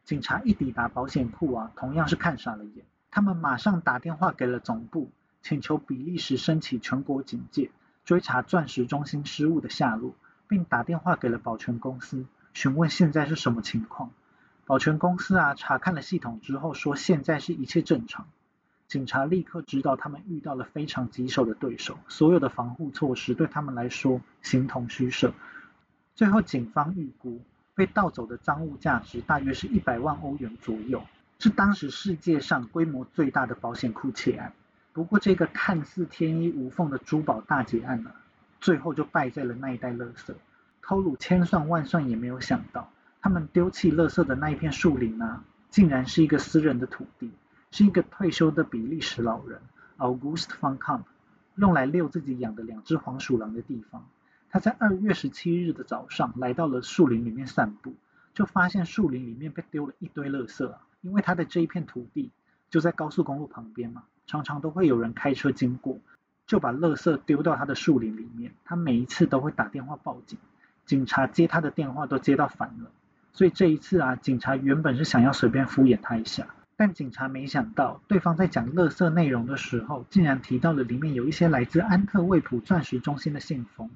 [0.03, 2.85] 警察一抵达保险库啊，同样是看傻了眼。
[3.09, 5.09] 他们马上打电话给了总部，
[5.47, 7.69] 请求比利时升起全国警戒，
[8.03, 10.15] 追查钻石中心失物的下落，
[10.47, 12.25] 并打电话给了保全公司，
[12.55, 14.09] 询问现在是什么情况。
[14.65, 18.25] 保全公司啊，查看了系统之后说，现在是一切正常。
[18.87, 25.31] 警察立刻知道他们遇到了非常棘手的对手，所有的防护措施对他们来说形同虚设。
[26.15, 27.39] 最后，警方预估
[27.75, 31.03] 被盗走的赃物价值大约是一百万欧元左右，
[31.37, 34.51] 是当时世界上规模最大的保险库窃案。
[34.95, 38.13] 不过，这个看似天衣无缝的珠宝大劫案呢，
[38.61, 40.33] 最后就败在了那一袋垃圾。
[40.81, 42.89] 偷鲁千算万算也没有想到，
[43.21, 47.29] 他们丢弃垃圾的那一片树林啊，竟然是一个私人的土地。
[47.71, 49.59] 是一个退休的比利时老人
[49.97, 51.01] August von Kamp
[51.55, 54.07] 用来遛自己养的两只黄鼠狼的地方。
[54.49, 57.93] 他在二月十七日的早上来到了树林里面散步，
[58.33, 60.79] 就发现树林里面被丢了一堆垃圾啊！
[61.01, 62.31] 因为他的这一片土地
[62.69, 65.99] 就在高速公路旁边嘛，常常都会有人开车经过，
[66.47, 68.53] 就把垃圾丢到他的树林里面。
[68.63, 70.39] 他每一次都会打电话报警，
[70.85, 72.91] 警察接他的电话都接到烦了。
[73.33, 76.47] 所以这一次啊，警察原本是想要随便敷衍他一下。
[76.77, 83.89] 但警察没想到，对方在讲垃圾内容的时候，竟然提到了里面有一些来自安特卫普钻石中心的信封。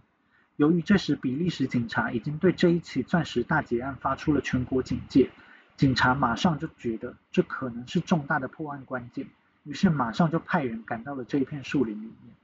[0.56, 5.30] 由于这时比利时警察已经对这一起钻石大劫案发出了全国警戒，
[5.78, 9.28] 警察马上就觉得这可能是重大的破案关键，
[9.64, 12.36] 于是马上就派人赶到了这一片树林里面。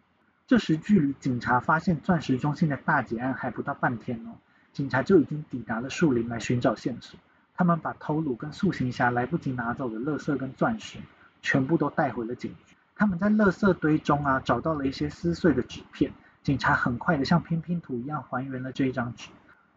[0.47, 4.37] 这时距离警察发现钻石中心的大劫案还不到半天哦，
[4.73, 7.19] 警察就已经抵达了树林来寻找线索。
[7.55, 10.99] 他们把偷鲁跟塑形侠来不及拿走的垃圾跟钻石，
[11.41, 12.75] 全部都带回了警局。
[12.95, 16.11] 他们在垃圾堆中啊，找到了一些撕碎的纸片。
[16.43, 19.29] 警察很快的像拼拼图一样还原了这一张纸，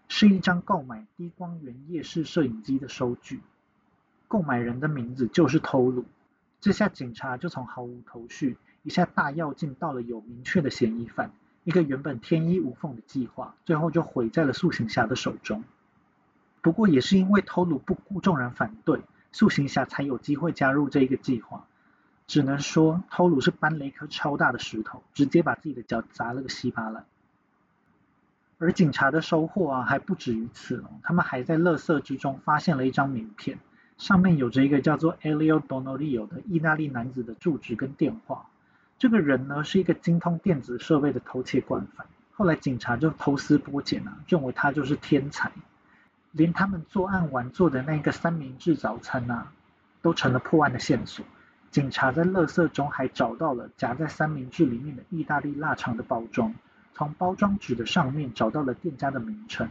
[0.08, 3.40] 是一张购买低光源夜视摄影机的收据。
[4.26, 6.04] 购买人的名字就是偷鲁。
[6.60, 11.30] 这下警察就从毫无头绪，一下大跃进到了有明确的嫌疑犯。
[11.64, 15.62] 一个原本天衣无缝的计划，最后就毁在了塑形侠的手中。
[16.62, 19.02] 不过也是因为偷鲁不顾众人反对，
[19.32, 21.66] 塑形侠才有机会加入这一个计划。
[22.26, 27.04] 只能说偷鲁是搬了一颗超大的石头，直接把自己的脚砸了个稀巴烂。
[28.58, 33.58] 而警察的收获啊还不止于此哦，他们还在垃圾之中发现了一张名片，
[33.98, 38.46] 上面有着一个叫做 Elio Donolio 的意大利男子的住址跟电话。
[38.96, 45.50] 这个人呢是一个精通电子设备的偷窃惯犯，后来警察就抽丝剥茧啊，认为他就是天才。
[46.30, 49.52] 连他们作案完做的那个三明治早餐啊，
[50.00, 51.24] 都成了破案的线索。
[51.70, 56.54] 警察在垃圾中还找到了夹在三明治里面的意大利腊肠的包装，
[56.94, 59.68] 从包装纸的上面找到了店家的名称。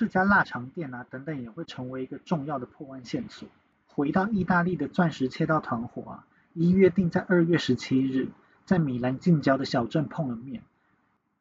[0.00, 3.46] 这家腊肠店啊，等等也会成为一个重要的破案线索。
[3.86, 6.24] 回到意大利的钻石切盗团伙啊，
[6.54, 8.28] 一约定在二月十七日
[8.64, 10.62] 在米兰近郊的小镇碰了面。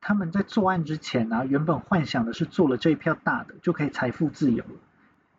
[0.01, 4.79] 他们在作案之前啊，原本幻想的是做了这一票大的就可以财富自由了，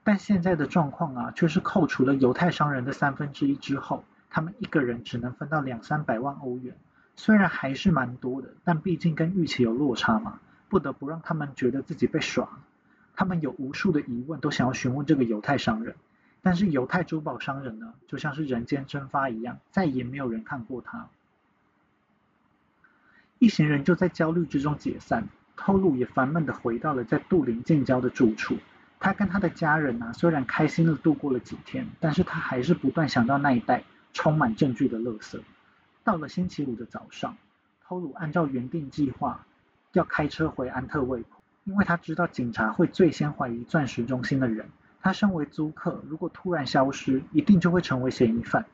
[0.03, 6.75] 但现在的状况啊，却是扣除了犹太商人的三分之一之后，他们一个人只能分到两三百万欧元。
[7.17, 10.41] 虽然还是蛮多的，但毕竟跟预期有落差嘛，
[10.71, 12.49] 不得不让他们觉得自己被耍。
[13.21, 15.95] 他们有无数的疑问都想要询问这个犹太商人，
[16.41, 21.07] 但是犹太珠宝商人呢，就像是人间蒸发一样，再也没有人看过他。
[23.39, 28.57] 一行人就在焦虑之中解散，偷鲁也烦闷的回到了在杜林近郊的住处。
[28.99, 35.39] 他跟他的家人啊，虽然开心的度过了几天，但是他还是不断想到那一带充满证据的垃圾。
[36.03, 37.37] 到了星期五的早上，
[37.85, 39.45] 偷鲁按照原定计划
[39.93, 44.69] 要开车回安特卫普，因为他知道警察会最先怀疑钻石中心的人。
[45.03, 48.67] 他身为租客，如果突然消失，一定就会成为嫌疑犯。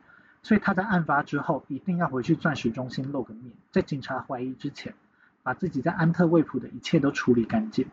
[0.42, 4.94] 所以他在案发之后一定要回去钻石中心露个面，在警察怀疑之前，
[5.42, 7.86] 把自己在安特卫普的一切都处理干净。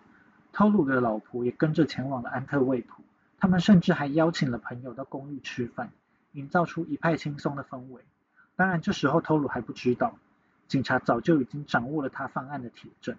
[0.51, 3.03] 偷鲁的老婆也跟着前往了安特卫普，
[3.39, 5.91] 他们甚至还邀请了朋友到公寓吃饭，
[6.31, 8.03] 营造出一派轻松的氛围。
[8.55, 10.15] 当然，这时候偷鲁还不知道，
[10.67, 13.15] 警察早就已经掌握了他犯案的铁证。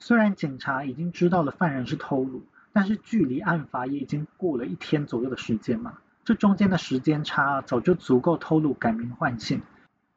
[0.00, 2.42] 虽然警察已经知道了犯人是偷鲁，
[2.72, 5.98] 但是距离案发也已经过了一天左右的时间嘛。
[6.24, 9.62] 这中间的时间差早就足够偷鲁改名换姓，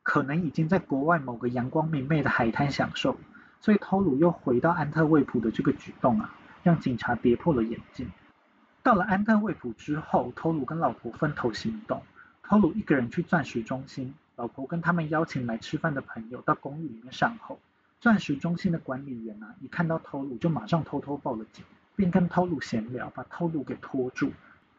[0.03, 3.17] 可能已经在国外某个阳光明媚的海滩享受，
[3.59, 8.11] 所以偷鲁又回到安特卫普的这个举动啊，让警察跌破了眼镜。
[8.83, 12.03] 到了安特卫普之后，偷鲁跟老婆分头行动，
[12.43, 17.59] 偷鲁一个人去钻石中心，老婆跟他们邀请来吃饭的朋友到公寓里面善后。
[18.01, 21.63] 钻石中心的管理员啊，一看到偷鲁就马上偷偷报了警，
[21.95, 24.31] 并跟偷鲁闲聊，把偷鲁给拖住。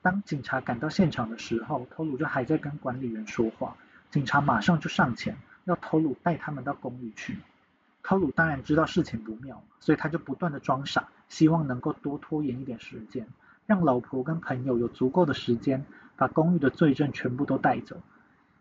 [0.02, 3.76] 当警察赶到现场的时候，偷鲁就还在跟管理员说话。
[4.10, 7.38] 警察马上就上前要偷鲁带他们到公寓去。
[8.02, 13.24] 偷鲁当然知道事情不妙，所以他就不断的装傻，希望能够多拖延一点时间，
[13.66, 15.84] 让老婆跟朋友有足够的时间
[16.16, 17.96] 把公寓的罪证全部都带走。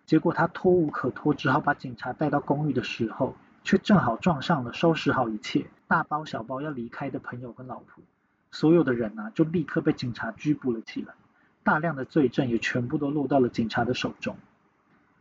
[0.06, 8.04] 结果他拖无可拖，只好把警察带到公寓的时候，却正好撞上了收拾好一切、大包小包要离开的朋友跟老婆。
[8.52, 11.14] 所有的人啊，就立刻被警察拘捕了起来。
[11.64, 14.36] 大量的罪证也全部都落到了警察的手中，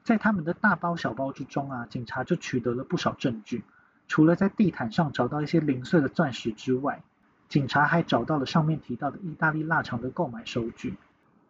[0.02, 3.62] 在他们的大包小包之中啊，警察就取得了不少证据。
[4.08, 7.02] 除了在地毯上找到一些零碎的钻石之外，
[7.48, 10.96] 警察还找到了上面提到的意大利腊肠的购买收据。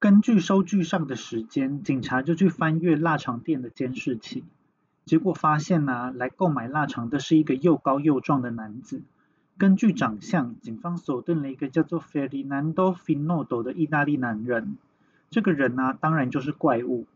[0.00, 4.44] 根据收据上的时间，警察就去翻阅腊肠店的监视器，
[5.04, 9.02] 结果发现呢，来购买腊肠的是一个又高又壮的男子。
[9.58, 14.78] 根据长相，警方锁定了一个叫做 Ferdinando Finotto 的意大利男人。
[15.30, 17.06] 这个人呢，当然就是怪物。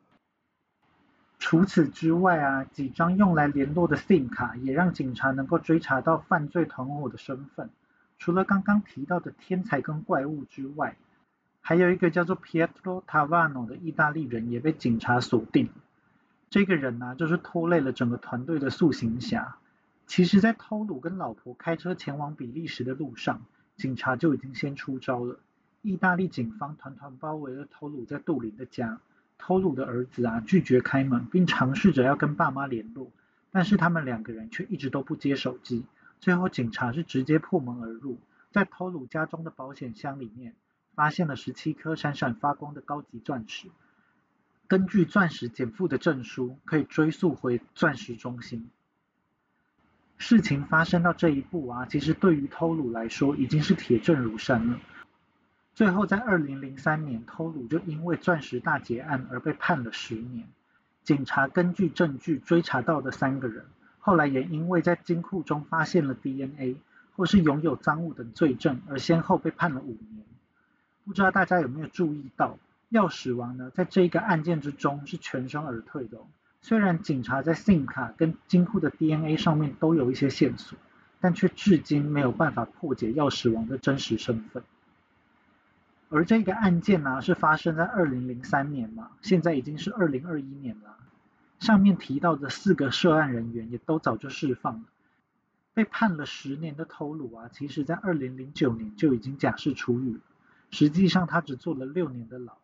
[1.39, 7.71] 除此之外啊，几张用来联络的 SIM 卡也让警察能够追查到犯罪团伙的身份。
[8.19, 10.97] 除了刚刚提到的天才跟怪物之外，
[11.61, 15.69] 还有一个叫做 Pietro Tavano 的意大利人也被警察锁定。
[16.55, 19.57] 这个人呢，就是拖累了整个团队的塑形侠。
[20.07, 23.43] 其实，在偷鲁跟老婆开车前往比利时的路上，
[23.77, 25.41] 警察就已经先出招了。
[25.83, 29.01] 意大利警方团团包围了偷鲁在杜林的家。
[29.37, 33.11] 偷鲁的儿子啊拒绝开门，并尝试着要跟爸妈联络，
[33.51, 35.85] 但是他们两个人却一直都不接手机。
[36.21, 38.17] 最后，警察是直接破门而入，
[38.53, 40.55] 在偷鲁家中的保险箱里面
[40.95, 43.67] 发现了十七颗闪闪发光的高级钻石。
[44.75, 48.69] 根据钻石减负的证书，可以追溯回钻石中心。
[50.19, 54.81] 事情发生到这一步啊，其实对于偷鲁来说已经是铁证如山了。
[55.77, 60.49] 最后在二零零三年，偷鲁就因为钻石大劫案而被判了十年。
[61.05, 63.67] 警察根据证据追查到的三个人，
[64.01, 66.79] 后来也因为在金库中发现了 DNA
[67.15, 70.25] 或是拥有赃物等罪证，而先后被判了五年。
[71.05, 72.59] 不知道大家有没有注意到，
[72.95, 76.19] 钥匙王呢，在这一个案件之中是全身而退的。
[76.63, 80.79] 虽然警察在 SIM 卡跟金库的 DNA 上面都有一些线索，
[81.21, 84.63] 但却至今没有办法破解钥匙王的真实身份。
[86.09, 90.97] 而这个案件呢，是发生在二零零三年嘛，现在已经是二零二一年了。
[91.59, 94.85] 上面提到的四个涉案人员也都早就释放了。
[95.73, 100.21] 被判了十年的偷鲁啊，其实在二零零九年就已经假释出狱了。
[100.71, 102.57] 实际上他只坐了六年的牢。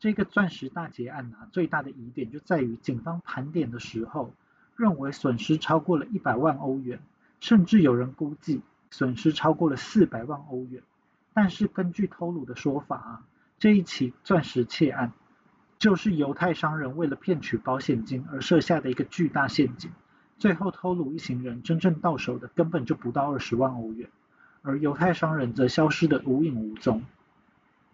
[0.00, 4.32] 这个钻石大劫案啊，最大的疑点就在于警方盘点的时候，
[4.76, 7.00] 认为损失超过了一百万欧元，
[7.40, 10.82] 甚至有人估计损失超过了四百万欧元。
[11.34, 13.22] 但是根据偷鲁的说法啊，
[13.58, 15.12] 这一起钻石窃案
[15.78, 19.90] 就是犹太商人为了骗取保险金而设下的一个巨大陷阱。
[20.38, 24.08] 最后偷鲁一行人真正到手的根本就不到二十万欧元，
[24.62, 27.02] 而犹太商人则消失的无影无踪。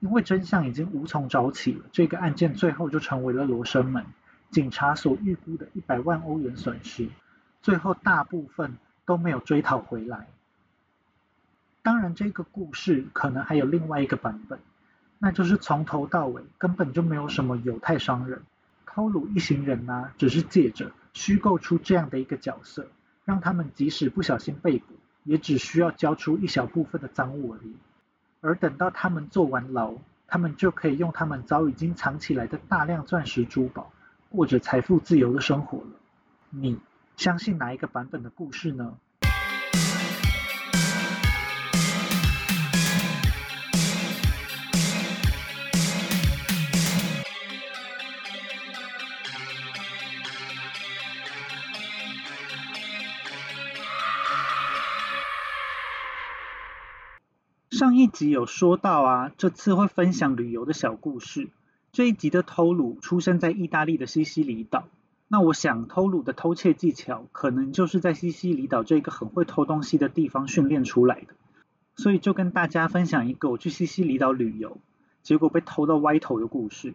[0.05, 4.05] 因为真相已经无从找起了，这个案件最后就成为了罗生门。
[4.51, 7.09] 警察所预估的一百万欧元损失，
[7.63, 8.77] 最后大部分
[9.07, 10.29] 都没有追讨回来。
[11.81, 14.59] 当然，这个故事可能还有另外一个版本，
[15.19, 18.43] 那就是从头到尾根本就没有什么犹太商人，
[18.85, 22.87] 偷鲁一行人呢，只是借着虚构出这样的一个角色，
[23.25, 24.85] 让他们即使不小心被捕，
[25.23, 27.75] 也只需要交出一小部分的赃物而已。
[28.45, 29.95] 而等到他们坐完牢，
[30.27, 33.91] 他们就可以用他们早已经藏起来的大量钻石珠宝，
[34.29, 35.87] 过着财富自由的生活了。
[36.51, 36.79] 你
[37.17, 38.99] 相信哪一个版本的故事呢？
[57.99, 61.49] 一集有说到啊，这次会分享旅游的小故事。
[61.93, 64.89] 这一集的偷鲁出生在意大利的西西里岛，
[65.29, 71.35] 那我想偷鲁的偷窃技巧可能就是在西西里岛这个很会偷东西的地方训练出来的。
[71.97, 74.79] 所以就跟大家分享一个我去西西里岛旅游，
[75.23, 76.95] 结果被偷到歪头的故事。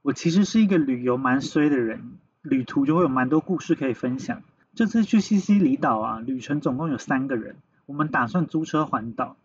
[0.00, 4.42] 我其实是一个旅游蛮衰的人，旅途就会有蛮多故事可以分享。
[4.74, 9.36] 这次去西西里岛啊，旅程总共有三个人，我们打算租车环岛。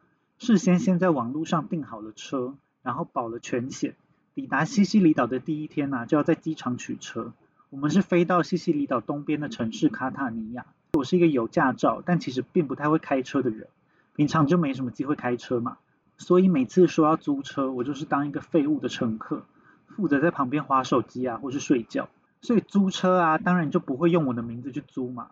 [0.43, 3.95] 事先先在网络上订好了车，然后保了全险。
[4.35, 7.31] 抵达西西里岛的第一天呢，就要在机场取车。
[7.69, 10.65] 我们是飞到西西里岛东边的城市卡塔尼亚。
[10.95, 13.69] 我是一个有驾照，但其实并不太会开车的人，
[14.17, 15.77] 平常就没什么机会开车嘛。
[16.17, 19.43] 所以每次说要租车，我就是当一个废物的乘客，
[19.87, 22.09] 负责在旁边划手机啊，或是睡觉。
[22.41, 25.29] 所以租车啊，当然就不会用我的名字去租嘛。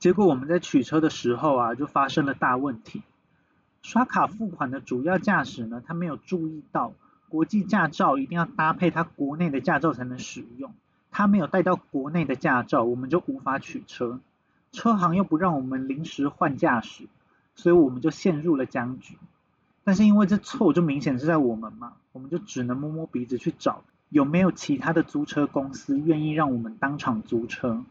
[0.00, 3.02] 结果我们在取车的时候啊，就发生了大问题。
[3.82, 6.92] 刷卡付款的主要驾驶呢，他没有注意到
[7.28, 10.72] 国际驾照一定要搭配他国内的驾照才能使用。
[11.10, 14.20] 他没有带到国内的驾照，我们就无法取车。
[14.72, 17.06] 车行又不让我们临时换驾驶，
[17.54, 19.16] 所以我们就陷入了僵局。
[19.84, 27.82] 但是因为这错就明显是在我们嘛，我们就只能摸摸鼻子去找有没有其他的租车公司愿意让我们当场租车。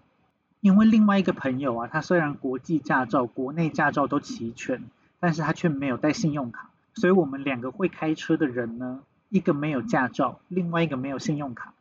[0.62, 4.84] 因为另外一个朋友啊，他虽然国际驾照、国内驾照都齐全。
[5.20, 11.74] 但是他却没有带信用卡，所以我们两个会开车的人呢，一个没有驾照，另外一个没有信用卡。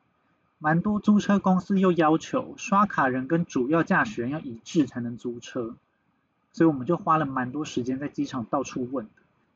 [0.58, 5.74] 蛮多租车公司又要求刷卡人跟主要驾驶人要一致才能租车，
[6.52, 9.06] 所以我们就花了蛮多时间在机场到处问。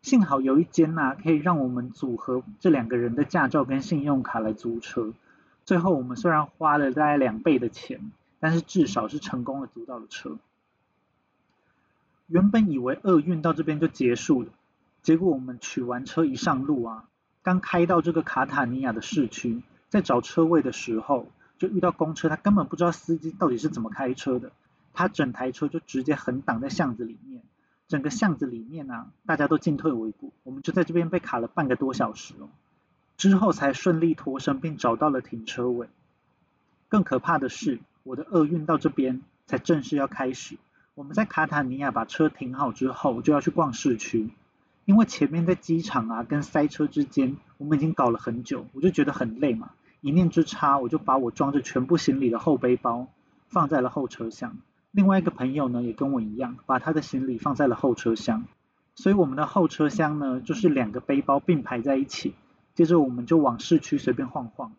[0.03, 5.13] 幸好有一间呐，可以让我们组合这两个人的驾照跟信用卡来租车。
[5.65, 10.37] 最后我们虽然花了大概两倍的钱，但是至少是成功的租到了车。
[12.31, 14.51] 原本以为厄运到这边就结束了，
[15.03, 17.09] 结果我们取完车一上路啊，
[17.43, 21.27] 刚开到这个卡塔尼亚的市区，在找车位的时候，
[21.59, 24.53] 就遇到公车，他根本不知道司机到底是怎么开车的，
[24.95, 27.43] 他整台车就直接横挡在巷子里面，
[27.89, 32.49] 整个巷子里面啊，大家都进退维谷，我们就在这边被卡了半个多小时哦，
[33.17, 35.89] 之后才顺利脱身并找到了停车位。
[36.89, 40.59] 更可怕的是，我的厄运到这边才正式要开始。
[40.95, 44.31] 我们在卡塔尼亚把车停好之后，就要去逛市区，
[44.85, 49.71] 因为前面在机场啊跟塞车之间，我们已经搞了很久，我就觉得很累嘛。
[50.01, 53.07] 一念之差，我就把我装着全部行李的后背包
[53.49, 54.59] 放在了后车厢。
[54.91, 58.45] 另外一个朋友呢，也跟我一样，把他的行李放在了后车厢。
[58.95, 62.35] 所以我们的后车厢呢，就是两个背包并排在一起。
[62.75, 64.73] 接着我们就往市区随便晃晃。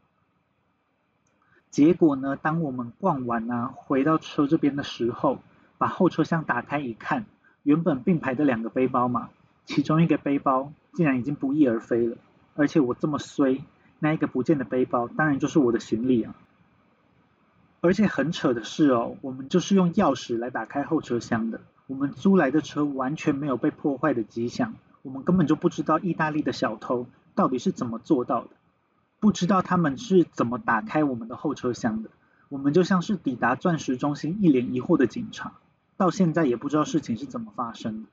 [1.70, 5.40] 结果呢，当我们逛完啊，回到车这边的时候，
[5.82, 7.26] 把后车厢打开一看，
[7.64, 9.32] 原本并排的两个背包嘛，
[9.66, 12.18] 其中一个背包竟然已经不翼而飞了。
[12.54, 13.64] 而且我这么衰，
[13.98, 16.36] 那一个不见的背包当然就是我的行李啊。
[17.80, 28.52] 而且很扯的是哦，我们就是用钥匙来打开后车厢的，我们租来的车完全没有被破坏的迹象，我们根本就不知道意大利的小偷到底是怎么做到的，
[29.20, 32.12] 不知道他们是怎么打开我们的后车厢的，
[32.50, 35.54] 我们就像是抵达钻石中心一脸疑惑的警察，
[36.02, 38.10] 到现在也不知道事情是怎么发生的。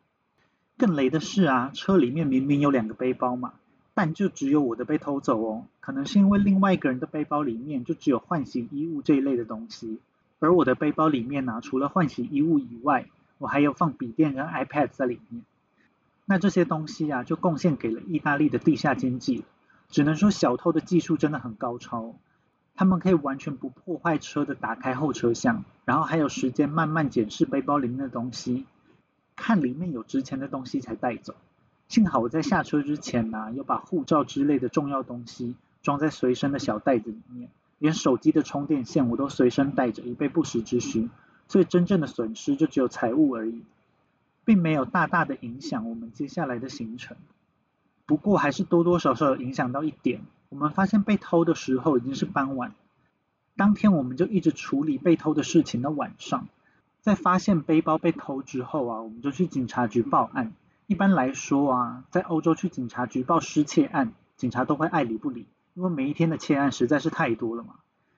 [0.76, 3.55] 更雷的是啊，车里面明明有两个背包嘛。
[3.95, 10.01] 但就只有我的被偷走哦，可能是因为另外一个人的背包里面就只有换洗衣物这一类的东西，
[10.39, 13.07] 而我的背包里面呢，除了换洗衣物以外，
[13.39, 15.43] 我还有放笔电跟 iPad 在里面。
[16.26, 19.45] 那这些东西啊，就贡献给了意大利的地下经济。
[19.89, 22.14] 只能说小偷的技术真的很高超，
[22.79, 28.66] 他们可以完全不破坏车的打开后车厢，然后还有时间慢慢检视背包里面的东西，
[29.35, 31.35] 看里面有值钱的东西才带走。
[31.89, 37.51] 幸好我在下车之前呢，有把护照之类的重要东西装在随身的小袋子里面，
[37.81, 41.11] 连手机的充电线我都随身带着，以备不时之需。
[41.49, 43.64] 所以真正的损失就只有财物而已，
[44.45, 47.16] 并没有大大的影响我们接下来的行程。
[48.07, 50.20] 不过还是多多少少有影响到一点，
[50.51, 52.75] 我们发现被偷的时候已经是傍晚，
[53.57, 56.49] 当天我们就一直处理被偷的事情的晚上，
[57.01, 60.53] 在发现背包被偷之后啊，我们就去警察局报案。
[60.87, 67.75] 一般来说啊，在欧洲去警察局报失窃案，警察都会爱理不理，因为每一天的窃案实在是太多了嘛。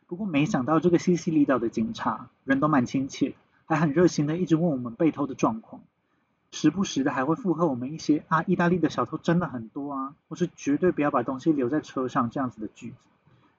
[0.06, 3.34] 不过没想到这个西西里岛的警察人都蛮亲切，
[3.66, 5.82] 还很热心的一直问我们被偷的状况，
[6.52, 12.96] 时不时的还会附和我们一些啊，意大利的小偷真的很多啊，或是绝对不要把东西留在车上这样子的句子。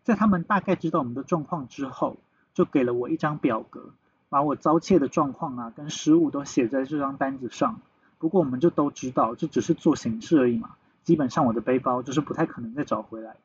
[0.04, 2.18] 在他们大概知道我们的状况之后，
[2.54, 3.92] 就给了我一张表格，
[4.30, 7.80] 把我遭窃的状况啊跟失误都写在这张单子上。
[8.20, 10.72] 不过我们就都知道，这只是做形式而已嘛。
[11.04, 13.36] 基本上我的背包就是不太可能再找回来。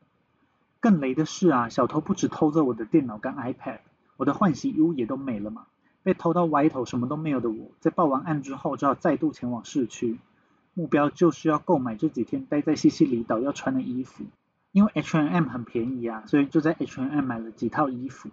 [0.80, 3.78] 更雷的是啊，小偷不止偷走我的电脑跟 iPad，
[4.16, 5.66] 我的换洗衣物也都没了嘛。
[6.07, 10.20] 被偷到歪头什么都没有的我，在报完案之后，就要再度前往市区，
[10.72, 14.22] 目标就是要购买这几天待在西西里岛要穿的衣服。
[14.70, 18.30] 因为 H&M 很便宜啊，所以就在 H&M 买了几套衣服。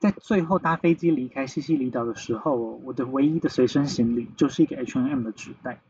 [0.00, 5.80] 在最后搭飞机离开西西里岛的时候，我的唯一的随身行李就是一个 H&M 的纸袋。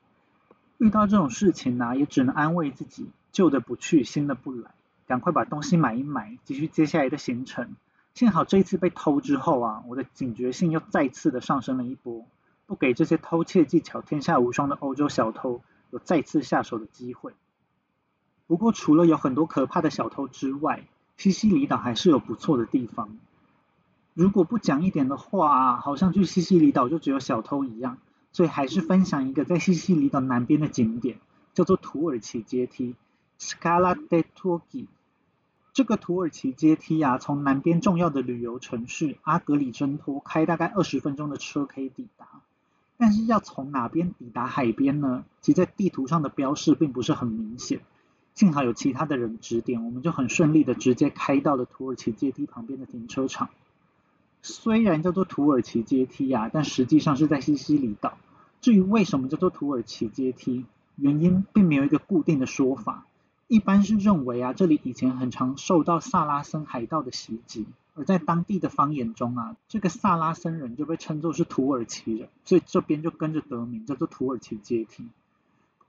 [0.78, 4.70] 遇到这种事情呢，也只能安慰自己，旧的不去，新的不来，
[5.08, 7.74] 赶快把东西买一买，继续接下来的行程。
[8.14, 12.26] 幸好这一次被偷之后啊，我的警觉性又再次的上升了一波，
[12.66, 17.32] 不给这些偷窃技巧天下无双的欧洲小偷有再次下手的机会。
[18.46, 20.84] 不过除了有很多可怕的小偷之外，
[21.16, 23.16] 西西里岛还是有不错的地方。
[24.12, 27.96] 如果不讲一点的话，好像去西西里岛就只有小偷一样，
[28.30, 31.18] 所以还是分享一个在西西里岛南边的景点，
[31.54, 32.94] 叫做土耳其阶梯
[33.38, 34.86] （Scala dei Turchi）。
[35.72, 42.26] 这个土耳其阶梯啊，从南边重要的旅游城市阿格里真托开大概二十分钟的车可以抵达，
[42.98, 45.24] 但是要从哪边抵达海边呢？
[45.40, 47.80] 其在地图上的标示并不是很明显。
[48.34, 53.48] 幸好有其他的人指点，我们就很顺利的直接开到了土耳其阶梯旁边的停车场。
[54.42, 58.18] 虽然叫做土耳其阶梯啊，但实际上是在西西里岛。
[58.60, 60.66] 至于为什么叫做土耳其阶梯，
[60.96, 63.06] 原因并没有一个固定的说法。
[63.52, 75.06] 一般是认为啊，这里以前很常受到萨拉森海盗的袭击，而在当地的方言中啊，这个萨拉森人就被称作是土耳其人，所以这边就跟着得名叫做土耳其阶梯。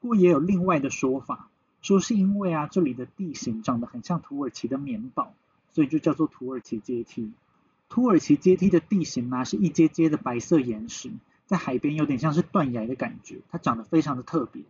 [0.01, 1.47] 不过也有另外的说法，
[1.81, 5.31] 说是因为啊，这里的地形长得很像土耳其的棉堡，
[5.71, 7.31] 所以就叫做土耳其阶梯。
[7.87, 11.11] 土耳其阶梯的地形呢，是一阶阶的白色岩石，
[11.45, 14.63] 在海边有点像是断崖的感觉，它长得非常的特别。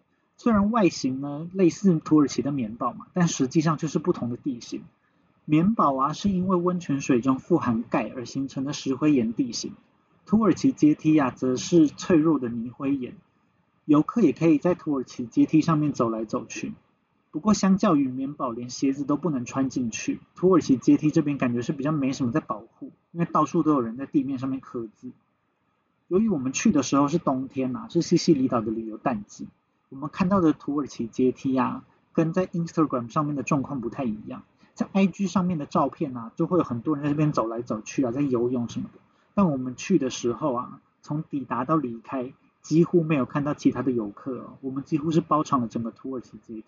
[0.43, 4.83] 虽然外形呢类似土耳其的棉堡嘛，但实际上就是不同的地形。
[5.45, 9.71] 棉堡啊是因为温泉水中富含钙而形成的石灰岩地形，
[10.25, 13.13] 土耳其阶梯啊则是脆弱的泥灰岩。
[13.85, 16.73] 游客也可以在土耳其阶梯上面走来走去。
[17.31, 20.19] 不过，相较于棉堡，连鞋子都不能穿进去。
[20.35, 25.09] 土耳其阶梯这边感觉是比较没什么在保护，因为到处都有人在地面上面刻字。
[26.09, 29.47] 由于我们去的时候是冬天呐，是西西里岛的旅游淡季，
[29.93, 31.83] 我们看到的土耳其阶梯啊，
[32.13, 34.41] 跟在 Instagram 上面的状况不太一样。
[34.73, 38.99] 在 IG 上面的照片啊，就会有很多人在这边走来走去啊，在游泳什么的。
[39.35, 42.33] 但我们去的时候啊，从抵达到离开，
[42.63, 44.57] 几乎没有看到其他的游客。
[44.61, 46.65] 我们几乎是包场了整个土耳其阶梯。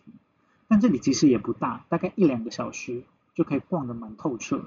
[0.67, 3.01] 但这里其实也不大，大概一两个小时
[3.33, 4.61] 就可以逛得蛮透彻。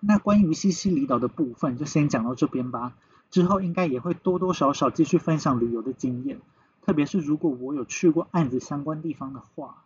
[0.00, 2.94] 那关于西西里岛的部分就先讲到这边吧。
[3.30, 6.40] 之后应该也会多多少少继续分享旅游的经验，
[6.88, 9.84] 特别是如果我有去过案子相关地方的话，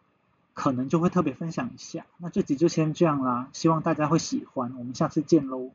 [0.54, 2.06] 可能就会特别分享一下。
[2.18, 5.70] 那这集就先这样啦，希望大家会喜欢，我们下次见喽。